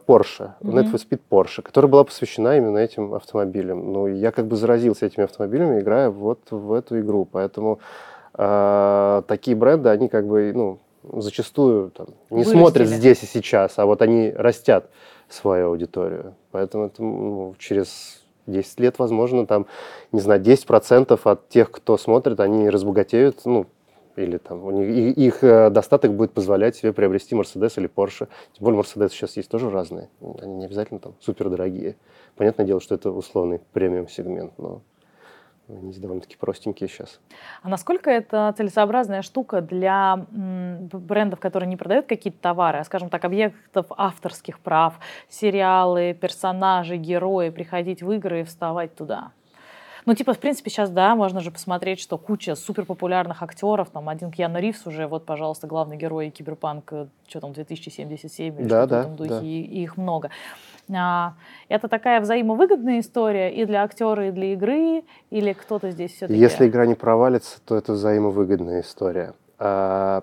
[0.06, 0.72] Porsche, mm-hmm.
[0.72, 3.92] Net for Speed Porsche, которая была посвящена именно этим автомобилям.
[3.92, 7.80] Ну, я как бы заразился этими автомобилями, играя вот в эту игру, поэтому
[8.40, 10.78] э, такие бренды, они как бы, ну,
[11.20, 12.58] зачастую там, не Вырастили.
[12.58, 14.90] смотрят здесь и сейчас, а вот они растят
[15.28, 16.34] свою аудиторию.
[16.50, 19.66] Поэтому это ну, через 10 лет, возможно, там,
[20.12, 23.66] не знаю, 10% от тех, кто смотрит, они разбогатеют, ну,
[24.16, 28.28] или там у них, их э, достаток будет позволять себе приобрести Mercedes или Porsche.
[28.52, 30.08] Тем более Mercedes сейчас есть тоже разные.
[30.40, 31.96] Они не обязательно там супер дорогие.
[32.36, 34.82] Понятное дело, что это условный премиум сегмент, но
[35.78, 37.20] они довольно-таки простенькие сейчас.
[37.62, 43.24] А насколько это целесообразная штука для брендов, которые не продают какие-то товары, а, скажем так,
[43.24, 49.32] объектов авторских прав, сериалы, персонажи, герои, приходить в игры и вставать туда?
[50.06, 54.30] Ну, типа, в принципе, сейчас, да, можно же посмотреть, что куча суперпопулярных актеров, там, один
[54.30, 56.92] Киану Ривз уже, вот, пожалуйста, главный герой Киберпанк,
[57.28, 59.40] что там, 2077 или да, что-то да, в этом духе, да.
[59.42, 60.30] и, и их много.
[60.94, 61.34] А,
[61.68, 66.38] это такая взаимовыгодная история и для актера, и для игры, или кто-то здесь все-таки...
[66.38, 69.34] Если игра не провалится, то это взаимовыгодная история.
[69.58, 70.22] А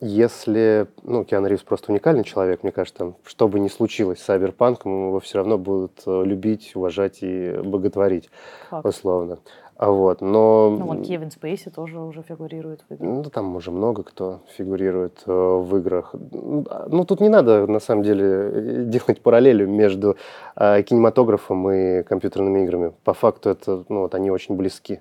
[0.00, 5.08] если, ну, Киану Ривз просто уникальный человек, мне кажется, что бы ни случилось с Сайберпанком,
[5.08, 8.28] его все равно будут э, любить, уважать и боготворить,
[8.70, 8.84] Факт.
[8.84, 9.38] условно.
[9.76, 10.76] А вот, но...
[10.78, 13.08] Ну, вот Кевин Спейси тоже уже фигурирует в играх.
[13.08, 16.14] Ну, там уже много кто фигурирует э, в играх.
[16.14, 20.16] Ну, тут не надо, на самом деле, делать параллели между
[20.56, 22.92] э, кинематографом и компьютерными играми.
[23.02, 25.00] По факту это, ну, вот они очень близки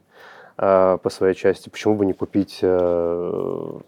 [0.57, 1.69] э, по своей части.
[1.69, 2.59] Почему бы не купить...
[2.61, 3.79] Э,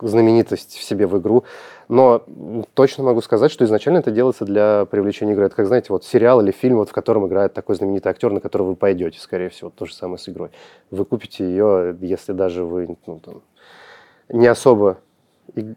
[0.00, 1.44] знаменитость в себе в игру.
[1.88, 2.24] Но
[2.74, 5.46] точно могу сказать, что изначально это делается для привлечения игры.
[5.46, 8.40] Это как, знаете, вот сериал или фильм, вот, в котором играет такой знаменитый актер, на
[8.40, 9.70] которого вы пойдете, скорее всего.
[9.70, 10.50] То же самое с игрой.
[10.90, 13.42] Вы купите ее, если даже вы ну, там,
[14.28, 14.98] не особо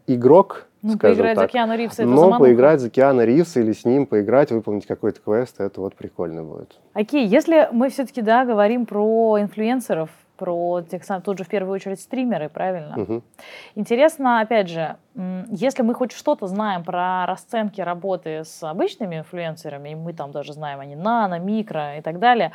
[0.06, 1.50] игрок, ну, поиграть так.
[1.50, 2.40] за Киану Ривза, это Но замануха.
[2.40, 6.78] поиграть за Киану Ривза или с ним поиграть, выполнить какой-то квест, это вот прикольно будет.
[6.94, 11.74] Окей, если мы все-таки, да, говорим про инфлюенсеров, про тех самых, тут же в первую
[11.74, 12.98] очередь стримеры, правильно?
[12.98, 13.22] Угу.
[13.74, 14.96] Интересно, опять же,
[15.50, 20.54] если мы хоть что-то знаем про расценки работы с обычными инфлюенсерами, и мы там даже
[20.54, 22.52] знаем, они нано, микро и так далее,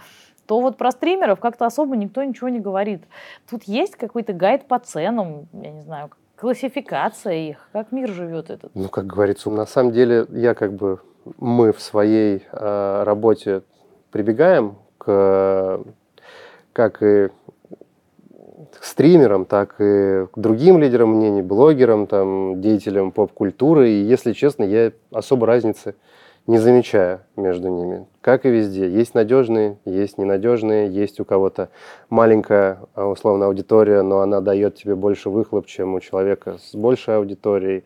[0.47, 3.03] то вот про стримеров как-то особо никто ничего не говорит.
[3.47, 8.71] Тут есть какой-то гайд по ценам, я не знаю, классификация их, как мир живет этот?
[8.73, 11.01] Ну, как говорится, на самом деле я как бы,
[11.37, 13.61] мы в своей э, работе
[14.09, 15.81] прибегаем к,
[16.73, 17.29] как и
[18.81, 23.89] стримерам, так и другим лидерам мнений, блогерам, там, деятелям поп-культуры.
[23.89, 25.95] И, если честно, я особо разницы
[26.47, 28.05] не замечаю между ними.
[28.21, 28.87] Как и везде.
[28.89, 31.69] Есть надежные, есть ненадежные, есть у кого-то
[32.09, 37.17] маленькая, а, условно, аудитория, но она дает тебе больше выхлоп, чем у человека с большей
[37.17, 37.83] аудиторией.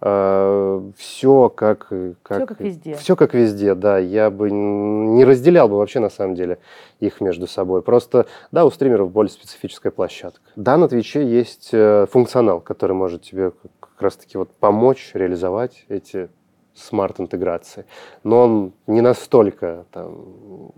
[0.00, 2.94] Все как, как, все как везде.
[2.94, 3.98] Все как везде, да.
[3.98, 6.58] Я бы не разделял бы вообще на самом деле
[7.00, 7.82] их между собой.
[7.82, 10.40] Просто, да, у стримеров более специфическая площадка.
[10.56, 16.30] Да, на Твиче есть э, функционал, который может тебе как раз-таки вот помочь реализовать эти
[16.74, 17.84] смарт-интеграции.
[18.22, 20.70] Но он не настолько там,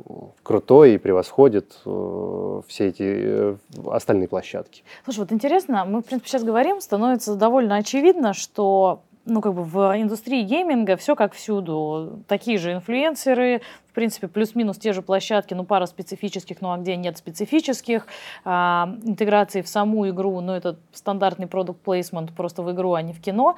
[0.42, 3.56] крутой и превосходит э, все эти э,
[3.86, 4.82] остальные площадки.
[5.04, 9.62] Слушай, вот интересно, мы, в принципе, сейчас говорим, становится довольно очевидно, что ну, как бы
[9.62, 12.22] в индустрии гейминга все как всюду.
[12.26, 16.96] Такие же инфлюенсеры, в принципе, плюс-минус те же площадки, ну, пара специфических, ну, а где
[16.96, 18.06] нет специфических.
[18.44, 23.12] А, интеграции в саму игру, ну, это стандартный продукт плейсмент просто в игру, а не
[23.12, 23.56] в кино.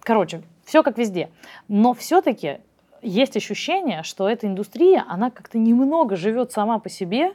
[0.00, 1.30] Короче, все как везде.
[1.68, 2.58] Но все-таки
[3.02, 7.32] есть ощущение, что эта индустрия, она как-то немного живет сама по себе.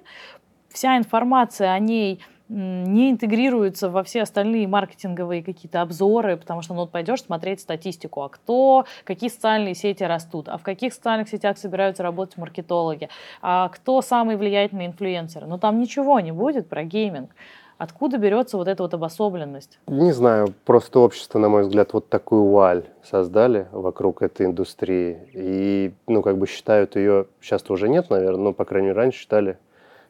[0.70, 6.82] Вся информация о ней не интегрируется во все остальные маркетинговые какие-то обзоры, потому что ну,
[6.82, 11.58] вот пойдешь смотреть статистику, а кто, какие социальные сети растут, а в каких социальных сетях
[11.58, 13.10] собираются работать маркетологи,
[13.42, 15.46] а кто самый влиятельный инфлюенсер.
[15.46, 17.32] Но там ничего не будет про гейминг.
[17.78, 19.80] Откуда берется вот эта вот обособленность?
[19.88, 25.18] Не знаю, просто общество, на мой взгляд, вот такую вуаль создали вокруг этой индустрии.
[25.34, 29.22] И, ну, как бы считают ее, сейчас-то уже нет, наверное, но, по крайней мере, раньше
[29.22, 29.58] считали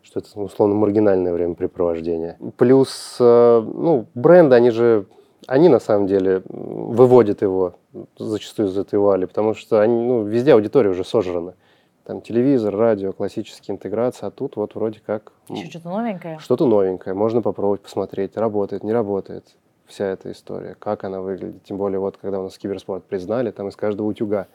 [0.04, 2.38] что это условно маргинальное времяпрепровождение.
[2.58, 5.06] Плюс, э, ну, бренды, они же,
[5.48, 7.76] они на самом деле выводят его
[8.18, 11.56] зачастую из этой вуали, потому что они, ну, везде аудитория уже сожрана.
[12.04, 15.34] Там телевизор, радио, классические интеграции, а тут вот вроде как...
[15.50, 16.40] Еще что-то новенькое?
[16.40, 19.46] Что-то новенькое, можно попробовать посмотреть, работает, не работает
[19.86, 21.64] вся эта история, как она выглядит.
[21.64, 24.48] Тем более вот когда у нас киберспорт признали, там из каждого утюга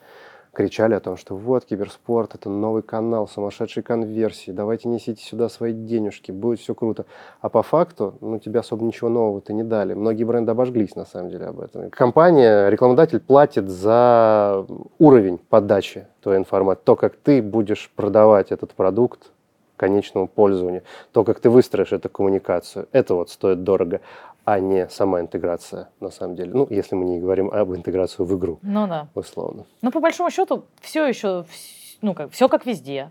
[0.56, 5.74] кричали о том, что вот киберспорт, это новый канал, сумасшедшие конверсии, давайте несите сюда свои
[5.74, 7.04] денежки, будет все круто.
[7.42, 9.92] А по факту, ну, тебе особо ничего нового-то не дали.
[9.92, 11.90] Многие бренды обожглись, на самом деле, об этом.
[11.90, 14.64] Компания, рекламодатель платит за
[14.98, 19.30] уровень подачи твоей информации, то, как ты будешь продавать этот продукт
[19.76, 24.00] конечному пользованию, то, как ты выстроишь эту коммуникацию, это вот стоит дорого
[24.46, 26.52] а не сама интеграция, на самом деле.
[26.54, 28.60] Ну, если мы не говорим об интеграции в игру.
[28.62, 29.08] Ну да.
[29.14, 29.66] Условно.
[29.82, 31.44] Ну, по большому счету, все еще,
[32.00, 33.10] ну, как, все как везде.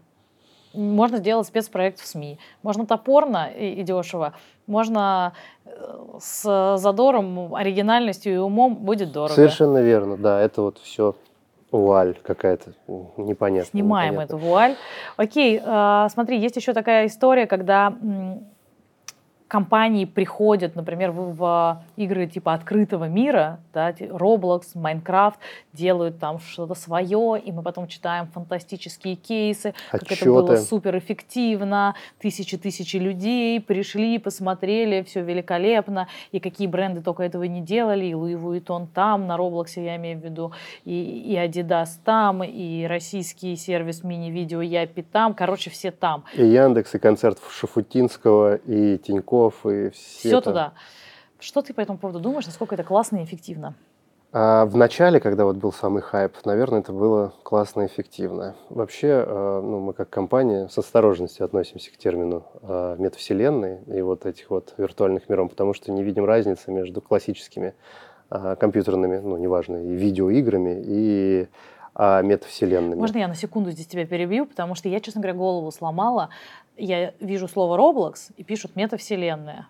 [0.73, 2.39] Можно сделать спецпроект в СМИ.
[2.63, 4.33] Можно топорно и, и дешево.
[4.65, 5.33] Можно
[5.65, 5.71] э,
[6.21, 9.33] с задором, оригинальностью и умом будет дорого.
[9.33, 10.39] Совершенно верно, да.
[10.39, 11.15] Это вот все
[11.69, 12.71] вуаль какая-то
[13.17, 13.71] непонятная.
[13.71, 14.37] Снимаем непонятная.
[14.37, 14.75] эту вуаль.
[15.17, 17.93] Окей, э, смотри, есть еще такая история, когда
[19.47, 25.35] компании приходят, например, в, в игры типа открытого мира, да, Roblox, Minecraft,
[25.71, 30.05] делают там что-то свое, и мы потом читаем фантастические кейсы, Отчеты.
[30.05, 37.23] как это было супер эффективно, тысячи-тысячи людей пришли, посмотрели, все великолепно, и какие бренды только
[37.23, 40.53] этого не делали, и Louis Vuitton там, на Roblox я имею в виду,
[40.85, 46.23] и, и Adidas там, и российский сервис мини-видео Япи там, короче, все там.
[46.33, 50.19] И Яндекс, и концерт Шафутинского, и Тинькофф Тиньков и все.
[50.19, 50.41] Все это.
[50.41, 50.73] туда.
[51.39, 52.45] Что ты по этому поводу думаешь?
[52.45, 53.75] Насколько это классно и эффективно?
[54.31, 58.55] А в начале, когда вот был самый хайп, наверное, это было классно и эффективно.
[58.69, 64.25] Вообще, а, ну, мы как компания с осторожностью относимся к термину а, метавселенной и вот
[64.25, 67.75] этих вот виртуальных миров, потому что не видим разницы между классическими
[68.29, 71.47] а, компьютерными, ну, неважно, и видеоиграми, и
[71.95, 72.99] а, метавселенными.
[72.99, 76.29] Можно я на секунду здесь тебя перебью, потому что я, честно говоря, голову сломала.
[76.77, 79.67] Я вижу слово Roblox и пишут метавселенная.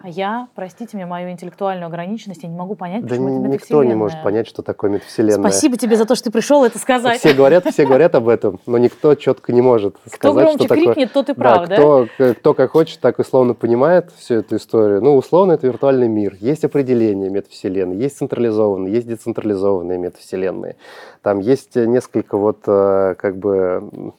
[0.00, 3.58] А я, простите мне мою интеллектуальную ограниченность, я не могу понять, да почему это метавселенная.
[3.58, 5.50] никто не может понять, что такое метавселенная.
[5.50, 7.18] Спасибо тебе за то, что ты пришел это сказать.
[7.18, 10.76] Все говорят, все говорят об этом, но никто четко не может кто сказать, что такое.
[10.76, 11.76] Кто крикнет, тот и прав, да?
[11.76, 15.02] Кто, кто как хочет, так условно понимает всю эту историю.
[15.02, 16.36] Ну, условно, это виртуальный мир.
[16.40, 20.76] Есть определение метавселенной, есть централизованные, есть децентрализованные метавселенные.
[21.22, 24.12] Там есть несколько вот э, как бы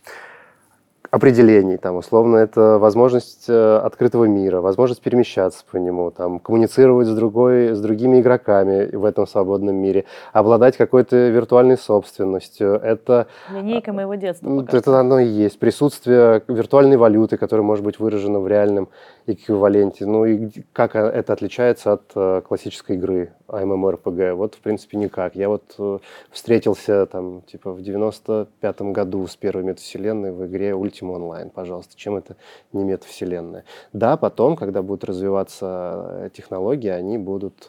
[1.12, 7.14] определений, там, условно, это возможность э, открытого мира, возможность перемещаться по нему, там, коммуницировать с,
[7.14, 12.76] другой, с другими игроками в этом свободном мире, обладать какой-то виртуальной собственностью.
[12.76, 13.28] Это...
[13.54, 14.66] Линейка моего детства.
[14.72, 15.60] Это оно и есть.
[15.60, 18.88] Присутствие виртуальной валюты, которая может быть выражена в реальном
[19.28, 20.06] эквиваленте.
[20.06, 24.34] Ну и как это отличается от э, классической игры MMORPG?
[24.34, 25.36] Вот, в принципе, никак.
[25.36, 26.00] Я вот э,
[26.32, 31.50] встретился там, типа, в 95-м году с первой метавселенной в игре Ultima Online.
[31.50, 32.36] Пожалуйста, чем это
[32.74, 33.64] не метавселенная?
[33.94, 37.68] Да, потом, когда будут развиваться э, технологии, они будут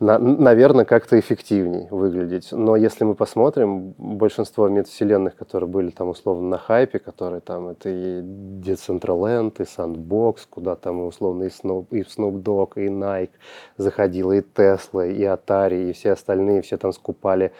[0.00, 2.48] на, наверное, как-то эффективней выглядеть.
[2.52, 7.90] Но если мы посмотрим, большинство метавселенных, которые были там условно на хайпе, которые там, это
[7.90, 13.32] и Decentraland, и Sandbox, куда там условно и Snoop, и Snoop Dogg, и Nike
[13.76, 17.52] заходила, и Tesla, и Atari, и все остальные, все там скупали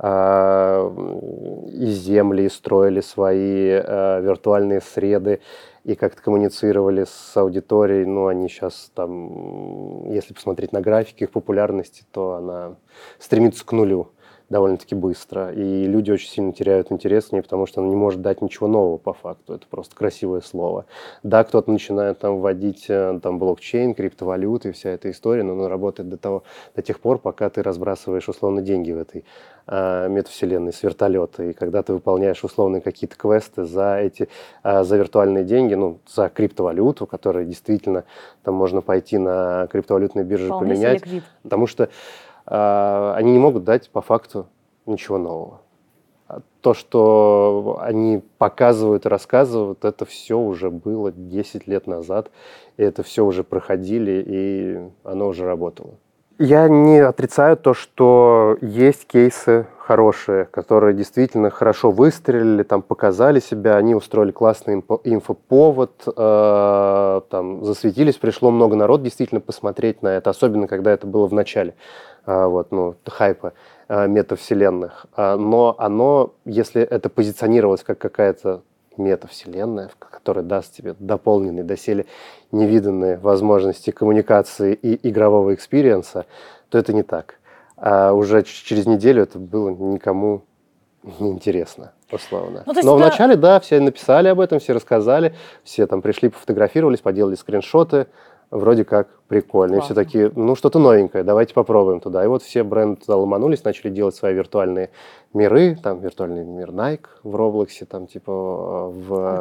[0.00, 5.40] и земли, и строили свои а, виртуальные среды,
[5.84, 12.04] и как-то коммуницировали с аудиторией, ну, они сейчас там, если посмотреть на графики их популярности,
[12.12, 12.76] то она
[13.18, 14.10] стремится к нулю
[14.48, 15.52] довольно-таки быстро.
[15.52, 18.66] И люди очень сильно теряют интерес к ней, потому что она не может дать ничего
[18.66, 19.54] нового по факту.
[19.54, 20.86] Это просто красивое слово.
[21.22, 26.08] Да, кто-то начинает там вводить э, там блокчейн, криптовалюты, вся эта история, но она работает
[26.08, 29.24] до, того, до тех пор, пока ты разбрасываешь условно деньги в этой э,
[29.70, 31.44] метавселенной с вертолета.
[31.44, 34.28] И когда ты выполняешь условные какие-то квесты за эти,
[34.64, 38.04] э, за виртуальные деньги, ну, за криптовалюту, которая действительно
[38.42, 41.02] там можно пойти на криптовалютной бирже Вполне поменять.
[41.42, 41.88] Потому что
[42.46, 44.46] а, они не могут дать по факту
[44.86, 45.60] ничего нового.
[46.28, 52.30] А то, что они показывают и рассказывают, это все уже было 10 лет назад,
[52.76, 55.94] и это все уже проходили, и оно уже работало.
[56.38, 63.76] Я не отрицаю то, что есть кейсы хорошие, которые действительно хорошо выстрелили, там показали себя,
[63.76, 70.30] они устроили классный инфо инфоповод, э, там засветились, пришло много народ действительно посмотреть на это,
[70.30, 71.74] особенно когда это было в начале.
[72.24, 73.54] А, вот, ну, хайпа
[73.88, 75.06] а, метавселенных.
[75.16, 78.60] А, но оно, если это позиционировалось как какая-то
[78.98, 82.06] метавселенная, которая даст тебе дополненные, доселе
[82.52, 86.26] невиданные возможности коммуникации и игрового experience а,
[86.68, 87.36] то это не так.
[87.76, 90.42] А уже через неделю это было никому
[91.20, 92.64] неинтересно, условно.
[92.66, 92.94] Ну, Но это...
[92.94, 98.08] вначале, да, все написали об этом, все рассказали, все там пришли, пофотографировались, поделали скриншоты,
[98.50, 99.76] вроде как прикольно.
[99.76, 99.92] Классно.
[99.92, 102.24] И все такие, ну, что-то новенькое, давайте попробуем туда.
[102.24, 104.90] И вот все бренды туда ломанулись, начали делать свои виртуальные
[105.34, 108.32] миры, там виртуальный мир Nike в Роблоксе, там типа
[108.90, 109.40] в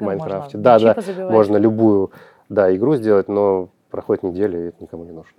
[0.00, 0.58] Майнкрафте.
[0.58, 1.32] Да, да, забивать.
[1.32, 2.10] можно любую
[2.48, 5.32] да, игру сделать, но проходит неделя, и это никому не нужно.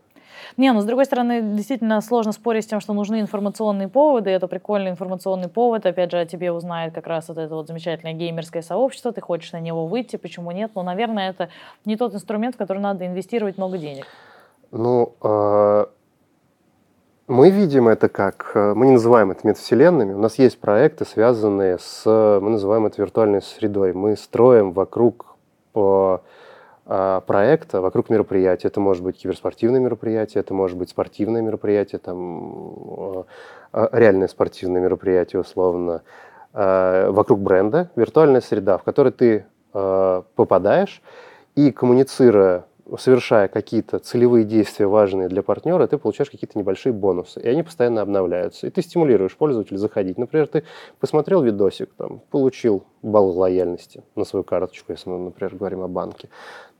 [0.57, 4.29] Не, ну с другой стороны, действительно сложно спорить с тем, что нужны информационные поводы.
[4.29, 5.85] Это прикольный информационный повод.
[5.85, 9.11] Опять же, о тебе узнает как раз вот это вот замечательное геймерское сообщество.
[9.11, 10.71] Ты хочешь на него выйти, почему нет?
[10.75, 11.49] Но, наверное, это
[11.85, 14.05] не тот инструмент, в который надо инвестировать много денег.
[14.71, 15.85] Ну, э,
[17.27, 21.77] мы видим это как, э, мы не называем это метавселенными, у нас есть проекты, связанные
[21.79, 23.93] с, мы называем это виртуальной средой.
[23.93, 25.37] Мы строим вокруг
[25.75, 26.21] а,
[26.89, 28.67] проекта, вокруг мероприятия.
[28.67, 33.25] Это может быть киберспортивное мероприятие, это может быть спортивное мероприятие, там
[33.71, 36.01] а, реальное спортивное мероприятие условно,
[36.53, 41.03] а, вокруг бренда, виртуальная среда, в которой ты попадаешь
[41.53, 42.65] и коммуницируя
[42.97, 48.01] совершая какие-то целевые действия важные для партнера, ты получаешь какие-то небольшие бонусы, и они постоянно
[48.01, 48.67] обновляются.
[48.67, 50.17] И ты стимулируешь пользователя заходить.
[50.17, 50.63] Например, ты
[50.99, 56.29] посмотрел видосик, там, получил балл лояльности на свою карточку, если мы, например, говорим о банке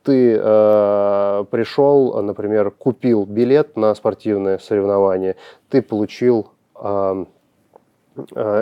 [0.03, 5.35] ты э, пришел, например, купил билет на спортивное соревнование,
[5.69, 7.25] ты получил э,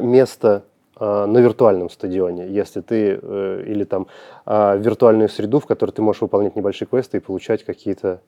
[0.01, 0.63] место
[0.99, 4.07] э, на виртуальном стадионе, если ты э, или там
[4.45, 8.21] э, виртуальную среду, в которой ты можешь выполнять небольшие квесты и получать какие-то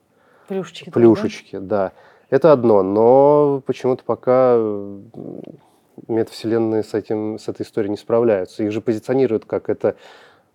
[0.48, 0.90] плюшечки.
[0.90, 1.60] Плюшечки, да?
[1.60, 1.92] да.
[2.30, 4.56] Это одно, но почему-то пока
[6.08, 8.62] метавселенные с этим с этой историей не справляются.
[8.62, 9.96] Их же позиционируют как это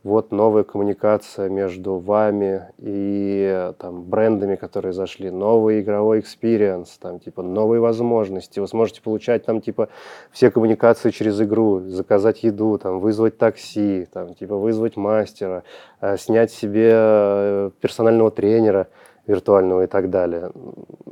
[0.06, 7.42] вот новая коммуникация между вами и там, брендами, которые зашли, новый игровой experience, там, типа,
[7.42, 8.60] новые возможности.
[8.60, 9.90] Вы сможете получать там, типа,
[10.32, 15.64] все коммуникации через игру, заказать еду, там, вызвать такси, там, типа, вызвать мастера,
[16.02, 18.88] э, снять себе э, персонального тренера
[19.26, 20.52] виртуального и так далее.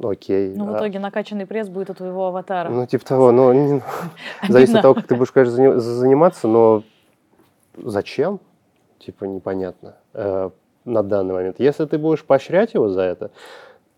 [0.04, 0.54] Окей.
[0.56, 2.70] Ну, в а итоге накачанный пресс будет у твоего аватара.
[2.70, 3.82] Ну, типа того, не,
[4.48, 6.84] зависит от того, как ты будешь, конечно, заниматься, но
[7.76, 8.40] зачем?
[9.06, 10.50] Типа непонятно э,
[10.86, 11.60] на данный момент.
[11.60, 13.32] Если ты будешь поощрять его за это,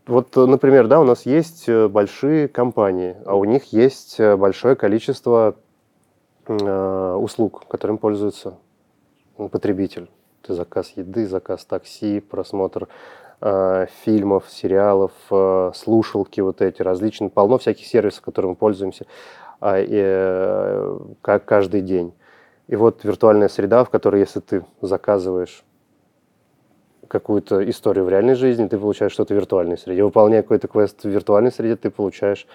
[0.07, 4.75] вот, например, да, у нас есть э, большие компании, а у них есть э, большое
[4.75, 5.55] количество
[6.47, 8.55] э, услуг, которым пользуется
[9.35, 10.07] потребитель.
[10.43, 12.87] Ты заказ еды, заказ такси, просмотр
[13.41, 15.11] э, фильмов, сериалов,
[15.75, 19.07] слушалки вот эти различные, полно всяких сервисов, которыми мы пользуемся
[19.61, 22.13] э, э, как каждый день.
[22.67, 25.63] И вот виртуальная среда, в которой, если ты заказываешь
[27.07, 30.03] какую-то историю в реальной жизни, ты получаешь что-то в виртуальной среде.
[30.03, 32.47] Выполняя какой-то квест в виртуальной среде, ты получаешь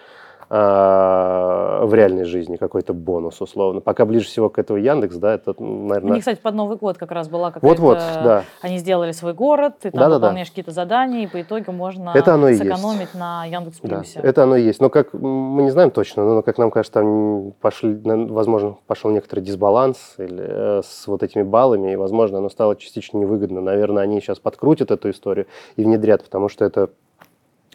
[0.50, 3.80] в реальной жизни какой-то бонус условно.
[3.80, 6.10] Пока ближе всего к этому Яндекс, да, это, наверное...
[6.10, 7.68] У них, кстати, под Новый год как раз была какая-то...
[7.68, 8.44] Вот-вот, да.
[8.60, 12.12] Они сделали свой город, ты там да, выполняешь да, какие-то задания, и по итогу можно
[12.16, 13.14] это оно сэкономить есть.
[13.14, 14.20] на Яндекс Плюсе.
[14.20, 14.80] Да, это оно и есть.
[14.80, 19.40] Но как мы не знаем точно, но как нам кажется, там пошли, возможно, пошел некоторый
[19.40, 20.44] дисбаланс или,
[20.78, 23.60] э, с вот этими баллами, и, возможно, оно стало частично невыгодно.
[23.60, 27.09] Наверное, они сейчас подкрутят эту историю и внедрят, потому что это Э,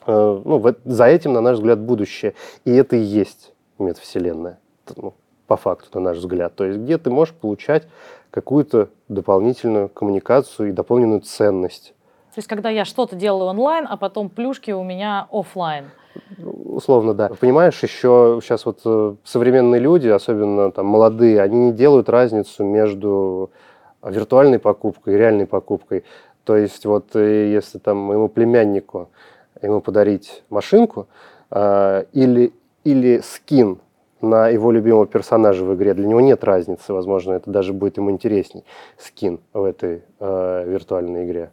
[0.06, 2.34] ну, за этим, на наш взгляд, будущее.
[2.63, 4.60] И это и есть метавселенная,
[4.96, 5.13] ну,
[5.48, 6.56] по факту, на наш взгляд.
[6.56, 7.88] То есть где ты можешь получать
[8.32, 11.94] какую-то дополнительную коммуникацию и дополненную ценность.
[12.34, 15.86] То есть когда я что-то делаю онлайн, а потом плюшки у меня офлайн.
[16.38, 17.30] Условно, да.
[17.39, 23.52] Понимаешь, еще сейчас вот э, современные люди, особенно там молодые, они не делают разницу между
[24.04, 26.04] виртуальной покупкой и реальной покупкой.
[26.44, 29.10] То есть вот э, если там моему племяннику
[29.65, 31.08] ему подарить машинку
[31.51, 33.80] э, или, или скин
[34.21, 35.93] на его любимого персонажа в игре.
[35.93, 38.63] Для него нет разницы, возможно, это даже будет ему интересней,
[38.97, 41.51] скин в этой э, виртуальной игре.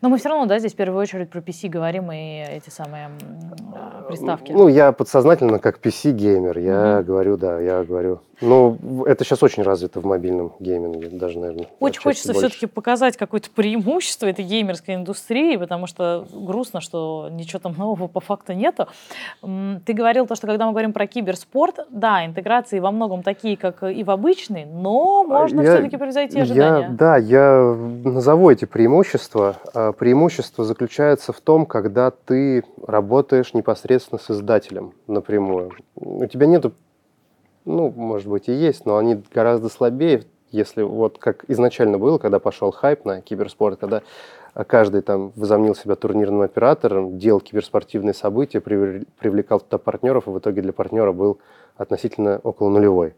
[0.00, 3.10] Но мы все равно, да, здесь в первую очередь про PC говорим и эти самые
[3.10, 4.52] э, приставки.
[4.52, 7.02] Ну, я подсознательно как PC-геймер, я mm-hmm.
[7.04, 11.66] говорю, да, я говорю ну, это сейчас очень развито в мобильном гейминге, даже, наверное.
[11.78, 17.74] Очень хочется все-таки показать какое-то преимущество этой геймерской индустрии, потому что грустно, что ничего там
[17.76, 18.88] нового по факту нету.
[19.42, 23.82] Ты говорил то, что когда мы говорим про киберспорт, да, интеграции во многом такие, как
[23.82, 26.88] и в обычный, но можно я, все-таки превзойти ожидания.
[26.88, 29.56] Я, да, я назову эти преимущества.
[29.74, 35.72] А, преимущество заключается в том, когда ты работаешь непосредственно с издателем напрямую.
[35.96, 36.72] У тебя нету
[37.66, 42.38] ну, может быть, и есть, но они гораздо слабее если вот как изначально было, когда
[42.38, 44.02] пошел хайп на киберспорт, когда
[44.66, 50.62] каждый там возомнил себя турнирным оператором, делал киберспортивные события, привлекал туда партнеров, и в итоге
[50.62, 51.38] для партнера был
[51.76, 53.14] относительно около нулевой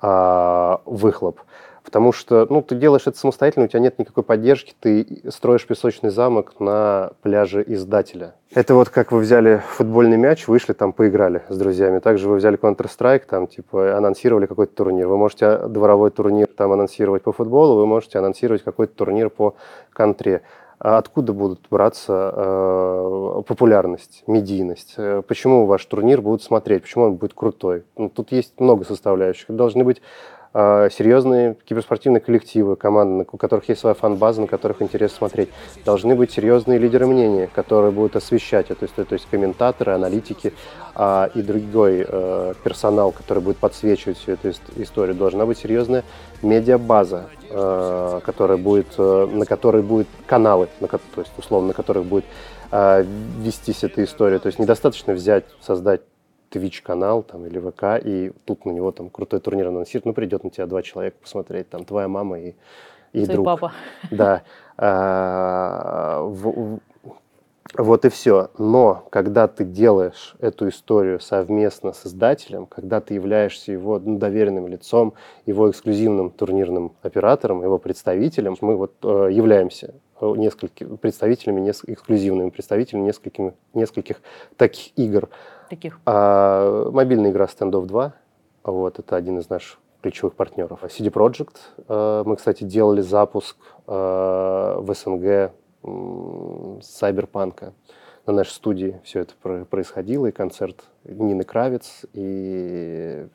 [0.00, 1.40] а, выхлоп.
[1.86, 6.10] Потому что, ну, ты делаешь это самостоятельно, у тебя нет никакой поддержки, ты строишь песочный
[6.10, 8.34] замок на пляже издателя.
[8.52, 12.00] Это вот как вы взяли футбольный мяч, вышли там, поиграли с друзьями.
[12.00, 15.06] Также вы взяли Counter-Strike, там, типа, анонсировали какой-то турнир.
[15.06, 19.54] Вы можете дворовой турнир там анонсировать по футболу, вы можете анонсировать какой-то турнир по
[19.92, 20.42] контре.
[20.78, 24.94] А откуда будут браться э, популярность, медийность?
[24.98, 26.82] Э, почему ваш турнир будут смотреть?
[26.82, 27.84] Почему он будет крутой?
[27.96, 29.46] Ну, тут есть много составляющих.
[29.48, 35.18] Должны быть а, серьезные киберспортивные коллективы, команды, у которых есть своя фан-база, на которых интересно
[35.18, 35.50] смотреть.
[35.84, 40.54] Должны быть серьезные лидеры мнения, которые будут освещать это, то есть комментаторы, аналитики
[40.94, 45.14] а, и другой э, персонал, который будет подсвечивать всю эту историю.
[45.14, 46.04] Должна быть серьезная
[46.40, 52.06] медиабаза, э, которая будет, э, на которой будут каналы, на, то есть условно на которых
[52.06, 52.24] будет
[53.38, 54.40] вестись эта история.
[54.40, 56.00] То есть недостаточно взять, создать
[56.50, 60.50] Twitch-канал там, или ВК, и тут на него там крутой турнир анонсирует, ну, придет на
[60.50, 62.54] тебя два человека посмотреть, там, твоя мама и,
[63.12, 63.46] и Твой друг.
[63.46, 63.72] папа.
[64.10, 64.42] Да.
[64.78, 66.80] А, в,
[67.74, 68.50] вот и все.
[68.58, 74.68] Но когда ты делаешь эту историю совместно с издателем, когда ты являешься его ну, доверенным
[74.68, 75.14] лицом,
[75.46, 82.50] его эксклюзивным турнирным оператором, его представителем, мы вот э, являемся э, несколькими представителями, неск, эксклюзивными
[82.50, 84.22] представителями нескольких, нескольких
[84.56, 85.28] таких игр.
[85.68, 85.98] Таких.
[86.06, 88.12] А, мобильная игра Standoff 2,
[88.64, 90.82] вот, это один из наших ключевых партнеров.
[90.84, 91.56] CD Projekt,
[91.88, 93.56] э, мы, кстати, делали запуск
[93.86, 95.52] э, в СНГ
[96.82, 97.72] Сайберпанка.
[98.26, 103.28] На нашей студии все это происходило, и концерт Нины Кравец, и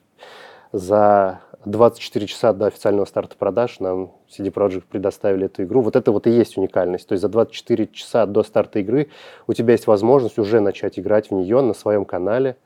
[0.71, 5.81] за 24 часа до официального старта продаж нам CD Projekt предоставили эту игру.
[5.81, 7.07] Вот это вот и есть уникальность.
[7.07, 9.09] То есть за 24 часа до старта игры
[9.47, 12.57] у тебя есть возможность уже начать играть в нее на своем канале,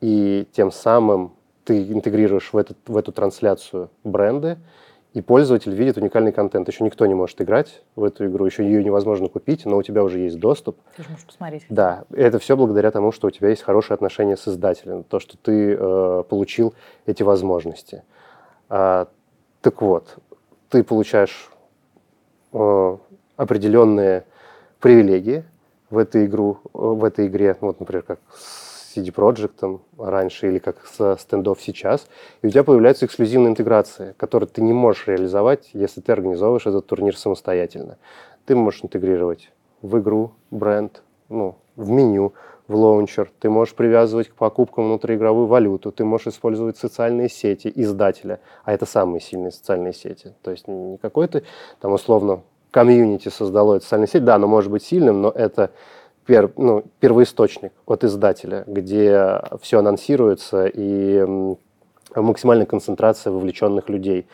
[0.00, 1.32] и тем самым
[1.64, 4.58] ты интегрируешь в, этот, в эту трансляцию бренды,
[5.14, 6.68] и пользователь видит уникальный контент.
[6.68, 10.04] Еще никто не может играть в эту игру, еще ее невозможно купить, но у тебя
[10.04, 10.78] уже есть доступ.
[10.96, 11.66] Ты же можешь посмотреть.
[11.68, 15.36] Да, это все благодаря тому, что у тебя есть хорошие отношения с издателем, то, что
[15.36, 16.74] ты э, получил
[17.06, 18.04] эти возможности.
[18.68, 19.08] А,
[19.60, 20.18] так вот,
[20.68, 21.50] ты получаешь
[22.52, 22.96] э,
[23.36, 24.24] определенные
[24.80, 25.44] привилегии
[25.90, 28.20] в этой игру, в этой игре, вот, например, как
[28.94, 32.06] CD Projekt раньше или как со стендов сейчас,
[32.42, 36.86] и у тебя появляются эксклюзивные интеграции, которые ты не можешь реализовать, если ты организовываешь этот
[36.86, 37.96] турнир самостоятельно.
[38.44, 39.50] Ты можешь интегрировать
[39.82, 42.34] в игру бренд, ну, в меню,
[42.68, 48.40] в лаунчер, ты можешь привязывать к покупкам внутриигровую валюту, ты можешь использовать социальные сети издателя,
[48.64, 50.34] а это самые сильные социальные сети.
[50.42, 51.42] То есть не какой-то
[51.80, 55.70] там условно комьюнити создало эту социальную сеть, да, оно может быть сильным, но это
[56.26, 61.24] пер, ну, первоисточник от издателя, где все анонсируется и
[62.14, 64.26] максимальная концентрация вовлеченных людей.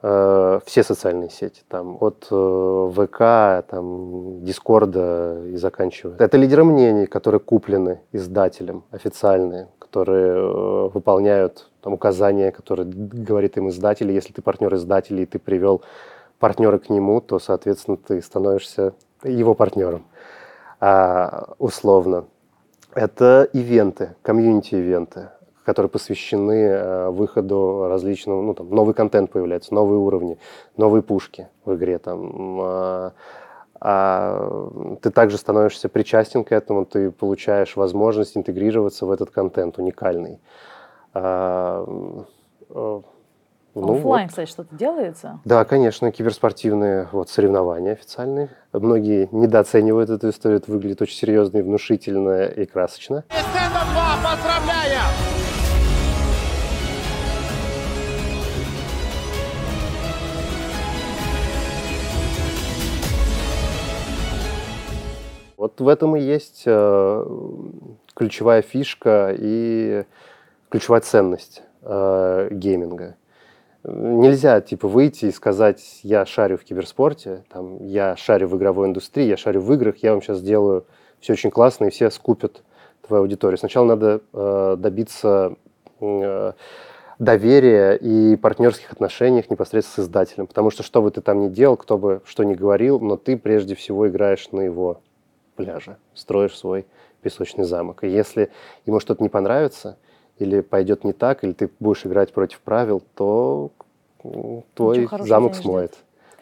[0.00, 6.16] Э, все социальные сети, там, от э, ВК, там, Дискорда и заканчивая.
[6.18, 13.70] Это лидеры мнений, которые куплены издателем, официальные, которые э, выполняют там, указания, которые говорит им
[13.70, 14.12] издатель.
[14.12, 15.82] Если ты партнер издателя и ты привел
[16.38, 18.94] партнера к нему, то, соответственно, ты становишься
[19.24, 20.04] его партнером
[20.78, 22.26] а, условно.
[22.94, 25.30] Это ивенты, комьюнити-ивенты,
[25.68, 30.38] которые посвящены а, выходу различного, ну, там, новый контент появляется, новые уровни,
[30.78, 33.12] новые пушки в игре, там, а,
[33.78, 40.40] а ты также становишься причастен к этому, ты получаешь возможность интегрироваться в этот контент уникальный.
[41.12, 41.84] А,
[42.70, 43.04] ну,
[43.74, 44.30] Оффлайн, вот.
[44.30, 45.40] кстати, что-то делается?
[45.44, 48.48] Да, конечно, киберспортивные вот, соревнования официальные.
[48.72, 53.24] Многие недооценивают эту историю, это выглядит очень серьезно и внушительно и красочно.
[53.28, 54.07] Поздравляю!
[65.68, 67.26] Вот в этом и есть э,
[68.14, 70.04] ключевая фишка и
[70.70, 73.16] ключевая ценность э, гейминга
[73.84, 79.26] нельзя типа выйти и сказать, я шарю в киберспорте, там, я шарю в игровой индустрии,
[79.26, 80.84] я шарю в играх, я вам сейчас сделаю
[81.20, 82.62] все очень классно, и все скупят
[83.06, 83.58] твою аудиторию.
[83.58, 85.54] Сначала надо э, добиться
[86.00, 86.52] э,
[87.18, 91.76] доверия и партнерских отношений непосредственно с издателем, потому что что бы ты там ни делал,
[91.76, 95.00] кто бы что ни говорил, но ты прежде всего играешь на его
[95.58, 96.86] пляже, строишь свой
[97.20, 98.04] песочный замок.
[98.04, 98.50] И если
[98.86, 99.98] ему что-то не понравится–
[100.38, 103.70] или пойдет не так, или ты будешь играть против правил, то
[104.74, 105.94] твой замок смоет.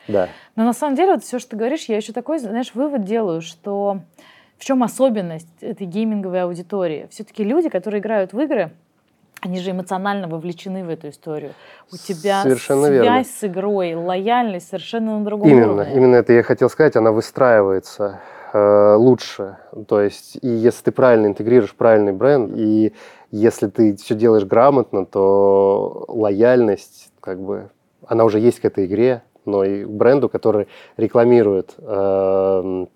[0.08, 0.28] Да.
[0.54, 3.40] Но на самом деле, вот все, что ты говоришь, я еще такой, знаешь, вывод делаю,
[3.40, 4.00] что
[4.56, 7.08] в чем особенность этой гейминговой аудитории?
[7.10, 8.70] Все-таки люди, которые играют в игры,
[9.40, 11.52] они же эмоционально вовлечены в эту историю.
[11.92, 13.24] У тебя совершенно связь верно.
[13.24, 15.94] с игрой, лояльность совершенно на другом именно, уровне.
[15.94, 18.20] Именно это я хотел сказать, она выстраивается
[18.96, 19.58] лучше.
[19.88, 22.92] То есть, и если ты правильно интегрируешь правильный бренд, и
[23.30, 27.70] если ты все делаешь грамотно, то лояльность, как бы,
[28.06, 32.86] она уже есть к этой игре, но и бренду, который рекламирует э,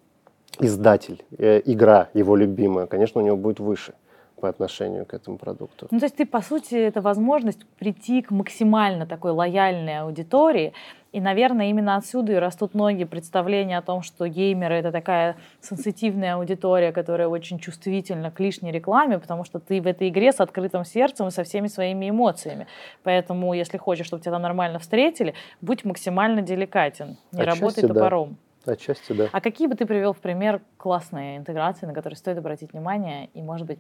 [0.58, 3.94] издатель, э, игра его любимая, конечно, у него будет выше
[4.40, 5.86] по отношению к этому продукту.
[5.90, 10.72] Ну, то есть ты, по сути, это возможность прийти к максимально такой лояльной аудитории,
[11.12, 16.36] и, наверное, именно отсюда и растут многие представления о том, что геймеры— это такая сенситивная
[16.36, 20.84] аудитория, которая очень чувствительна к лишней рекламе, потому что ты в этой игре с открытым
[20.84, 22.68] сердцем и со всеми своими эмоциями.
[23.02, 27.94] Поэтому, если хочешь, чтобы тебя там нормально встретили, будь максимально деликатен, не Отчасти работай да.
[27.94, 28.36] топором.
[28.64, 29.28] Отчасти, да.
[29.32, 33.42] А какие бы ты привел в пример классные интеграции, на которые стоит обратить внимание и,
[33.42, 33.78] может быть,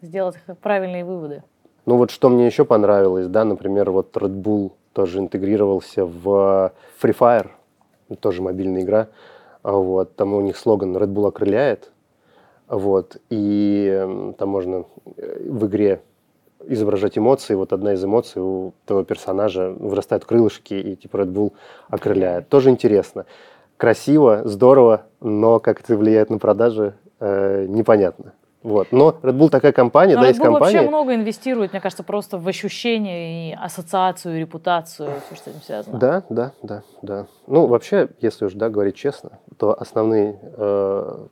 [0.00, 1.42] сделать правильные выводы?
[1.84, 7.16] Ну вот что мне еще понравилось, да, например, вот Red Bull тоже интегрировался в Free
[7.16, 7.50] Fire,
[8.20, 9.08] тоже мобильная игра,
[9.62, 11.92] вот, там у них слоган Red Bull окрыляет,
[12.68, 14.84] вот, и там можно
[15.16, 16.02] э, в игре
[16.66, 21.52] изображать эмоции, вот одна из эмоций у того персонажа вырастают крылышки, и типа Red Bull
[21.88, 22.48] окрыляет.
[22.48, 23.26] Тоже интересно.
[23.76, 28.34] Красиво, здорово, но как это влияет на продажи, э, непонятно.
[28.62, 28.88] Вот.
[28.92, 30.76] Но Red Bull такая компания, Но да, Red есть Bull компания.
[30.76, 35.46] вообще много инвестирует, мне кажется, просто в ощущение и ассоциацию, и репутацию, все, что с
[35.48, 35.98] этим связано.
[35.98, 37.26] Да, да, да, да.
[37.46, 41.26] Ну, вообще, если уж да, говорить честно, то основные э,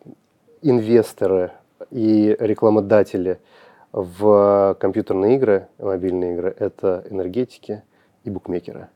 [0.62, 1.52] инвесторы
[1.90, 3.38] и рекламодатели
[3.92, 7.82] в компьютерные игры, мобильные игры, это энергетики
[8.24, 8.88] и букмекеры.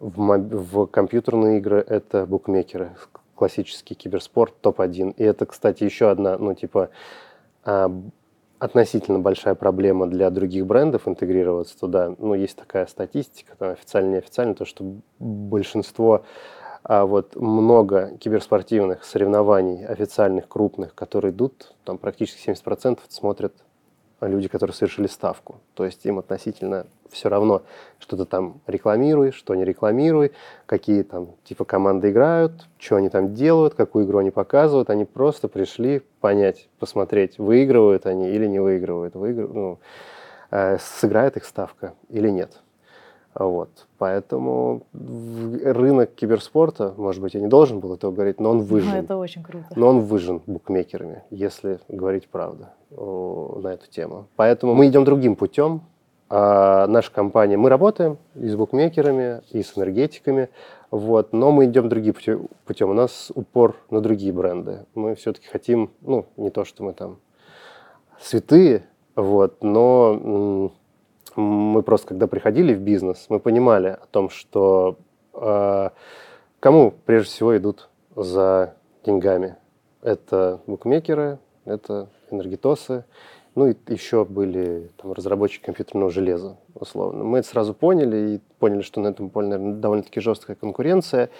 [0.00, 2.92] В, моб- в компьютерные игры это букмекеры,
[3.34, 5.14] классический киберспорт топ-1.
[5.16, 6.90] И это, кстати, еще одна, ну, типа,
[8.58, 12.14] относительно большая проблема для других брендов интегрироваться туда.
[12.18, 16.24] Ну, есть такая статистика, там, официально, неофициально, то, что большинство,
[16.82, 23.54] а вот много киберспортивных соревнований официальных, крупных, которые идут, там практически 70% смотрят
[24.20, 25.60] люди, которые совершили ставку.
[25.74, 27.62] То есть им относительно все равно,
[27.98, 30.32] что ты там рекламируй, что не рекламируй,
[30.66, 34.90] какие там типа команды играют, что они там делают, какую игру они показывают.
[34.90, 39.78] Они просто пришли понять, посмотреть, выигрывают они или не выигрывают, выигрывают, ну,
[40.50, 42.60] э, сыграет их ставка или нет.
[43.38, 43.86] Вот.
[43.98, 48.90] Поэтому рынок киберспорта, может быть, я не должен был этого говорить, но он выжжен.
[48.90, 49.66] Ну, это очень круто.
[49.76, 54.26] Но он выжжен букмекерами, если говорить правду о, на эту тему.
[54.34, 55.82] Поэтому мы идем другим путем.
[56.30, 60.50] А наша компания, мы работаем и с букмекерами, и с энергетиками,
[60.90, 62.14] вот, но мы идем другим
[62.66, 62.90] путем.
[62.90, 64.84] У нас упор на другие бренды.
[64.94, 67.16] Мы все-таки хотим, ну, не то, что мы там
[68.20, 68.84] святые,
[69.16, 70.70] вот, но
[71.38, 74.96] мы просто, когда приходили в бизнес, мы понимали о том, что
[75.34, 75.90] э,
[76.58, 78.74] кому прежде всего идут за
[79.04, 79.56] деньгами.
[80.02, 83.04] Это букмекеры, это энергетосы,
[83.54, 87.22] ну и еще были там, разработчики компьютерного железа, условно.
[87.22, 91.30] Мы это сразу поняли и поняли, что на этом поле, довольно-таки жесткая конкуренция,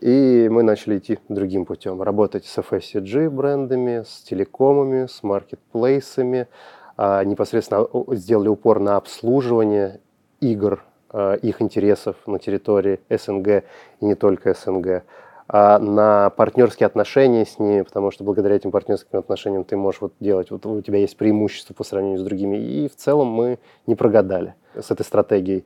[0.00, 2.02] и мы начали идти другим путем.
[2.02, 6.48] Работать с FSCG брендами, с телекомами, с маркетплейсами,
[6.96, 10.00] непосредственно сделали упор на обслуживание
[10.40, 13.64] игр, а, их интересов на территории СНГ
[14.00, 15.04] и не только СНГ,
[15.46, 20.12] а на партнерские отношения с ними, потому что благодаря этим партнерским отношениям ты можешь вот
[20.18, 23.94] делать, вот у тебя есть преимущество по сравнению с другими, и в целом мы не
[23.94, 25.64] прогадали с этой стратегией.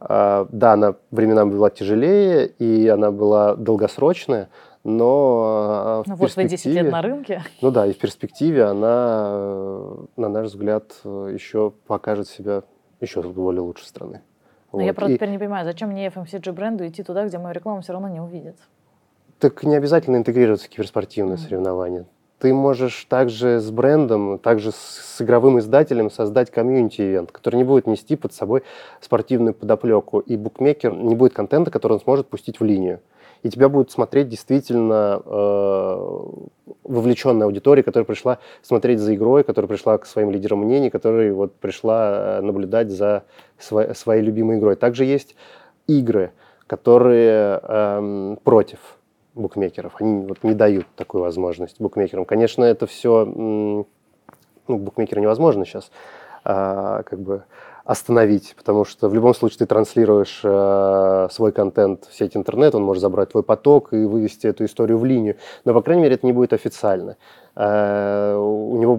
[0.00, 4.48] А, да, она временами была тяжелее, и она была долгосрочная,
[4.86, 7.42] но ну, в вот вы 10 лет на рынке.
[7.60, 12.62] Ну да, и в перспективе она, на наш взгляд, еще покажет себя
[13.00, 14.22] еще более лучшей страны.
[14.72, 14.84] Но вот.
[14.84, 15.16] я просто и...
[15.16, 18.20] теперь не понимаю, зачем мне FMCG бренду идти туда, где мою рекламу все равно не
[18.20, 18.56] увидят?
[19.40, 21.40] Так не обязательно интегрироваться в киберспортивные mm.
[21.40, 22.06] соревнования.
[22.38, 28.14] Ты можешь также с брендом, также с игровым издателем создать комьюнити-ивент, который не будет нести
[28.14, 28.62] под собой
[29.00, 30.20] спортивную подоплеку.
[30.20, 33.00] И букмекер не будет контента, который он сможет пустить в линию
[33.46, 36.22] и тебя будет смотреть действительно э,
[36.82, 41.54] вовлеченная аудитория, которая пришла смотреть за игрой, которая пришла к своим лидерам мнений, которая вот
[41.54, 43.22] пришла э, наблюдать за
[43.56, 44.74] своей, своей любимой игрой.
[44.74, 45.36] Также есть
[45.86, 46.32] игры,
[46.66, 48.78] которые э, против
[49.36, 49.92] букмекеров.
[50.00, 52.24] Они вот не дают такую возможность букмекерам.
[52.24, 53.86] Конечно, это все, ну,
[54.66, 55.92] букмекеры невозможно сейчас,
[56.42, 57.44] а, как бы
[57.86, 62.82] остановить, потому что в любом случае ты транслируешь э, свой контент в сеть интернет, он
[62.82, 66.26] может забрать твой поток и вывести эту историю в линию, но, по крайней мере, это
[66.26, 67.16] не будет официально.
[67.54, 68.98] Э, у него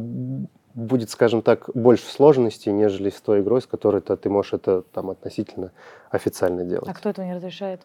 [0.73, 4.83] будет, скажем так, больше сложностей, нежели с той игрой, с которой -то ты можешь это
[4.93, 5.71] там относительно
[6.09, 6.87] официально делать.
[6.87, 7.81] А кто этого не разрешает?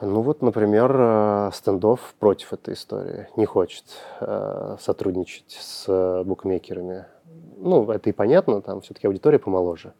[0.00, 3.84] Ну вот, например, э, стендов против этой истории, не хочет
[4.20, 7.04] э, сотрудничать с букмекерами
[7.56, 9.92] ну, это и понятно, там все-таки аудитория помоложе.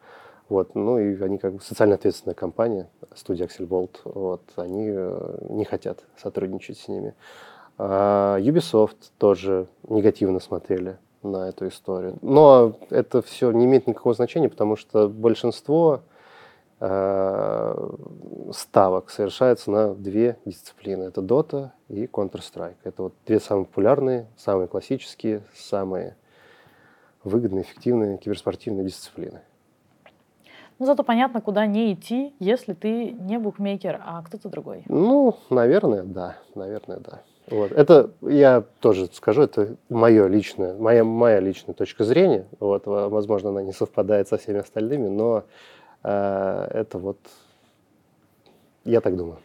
[0.48, 5.64] Вот, ну и они как бы социально ответственная компания, студия Axelbolt, вот, они э, не
[5.66, 7.14] хотят сотрудничать с ними.
[7.76, 12.18] А Ubisoft тоже негативно смотрели на эту историю.
[12.22, 16.00] Но это все не имеет никакого значения, потому что большинство
[16.80, 17.90] э,
[18.52, 21.04] ставок совершается на две дисциплины.
[21.04, 22.76] Это Dota и Counter-Strike.
[22.84, 26.16] Это вот две самые популярные, самые классические, самые
[27.24, 29.40] выгодные, эффективные киберспортивные дисциплины.
[30.78, 34.84] Ну, зато понятно, куда не идти, если ты не букмекер, а кто-то другой.
[34.88, 36.36] Ну, наверное, да.
[36.54, 37.22] Наверное, да.
[37.50, 37.72] Вот.
[37.72, 42.46] Это, я тоже скажу, это мое личное, моя, моя личная точка зрения.
[42.60, 45.44] Вот, возможно, она не совпадает со всеми остальными, но
[46.04, 47.18] э, это вот,
[48.84, 49.38] я так думаю.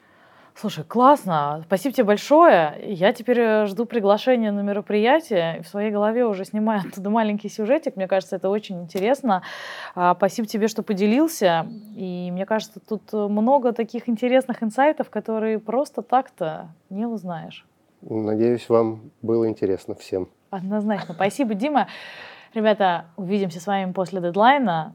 [0.55, 1.63] Слушай, классно.
[1.65, 2.75] Спасибо тебе большое.
[2.85, 5.61] Я теперь э, жду приглашения на мероприятие.
[5.63, 7.95] В своей голове уже снимаю оттуда маленький сюжетик.
[7.95, 9.41] Мне кажется, это очень интересно.
[9.95, 11.67] А, спасибо тебе, что поделился.
[11.95, 17.65] И мне кажется, тут много таких интересных инсайтов, которые просто так-то не узнаешь.
[18.01, 20.29] Надеюсь, вам было интересно всем.
[20.51, 21.15] Однозначно.
[21.15, 21.87] Спасибо, Дима.
[22.53, 24.93] Ребята, увидимся с вами после дедлайна.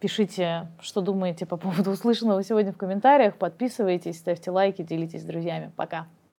[0.00, 3.36] Пишите, что думаете по поводу услышанного сегодня в комментариях.
[3.36, 5.72] Подписывайтесь, ставьте лайки, делитесь с друзьями.
[5.76, 6.06] Пока.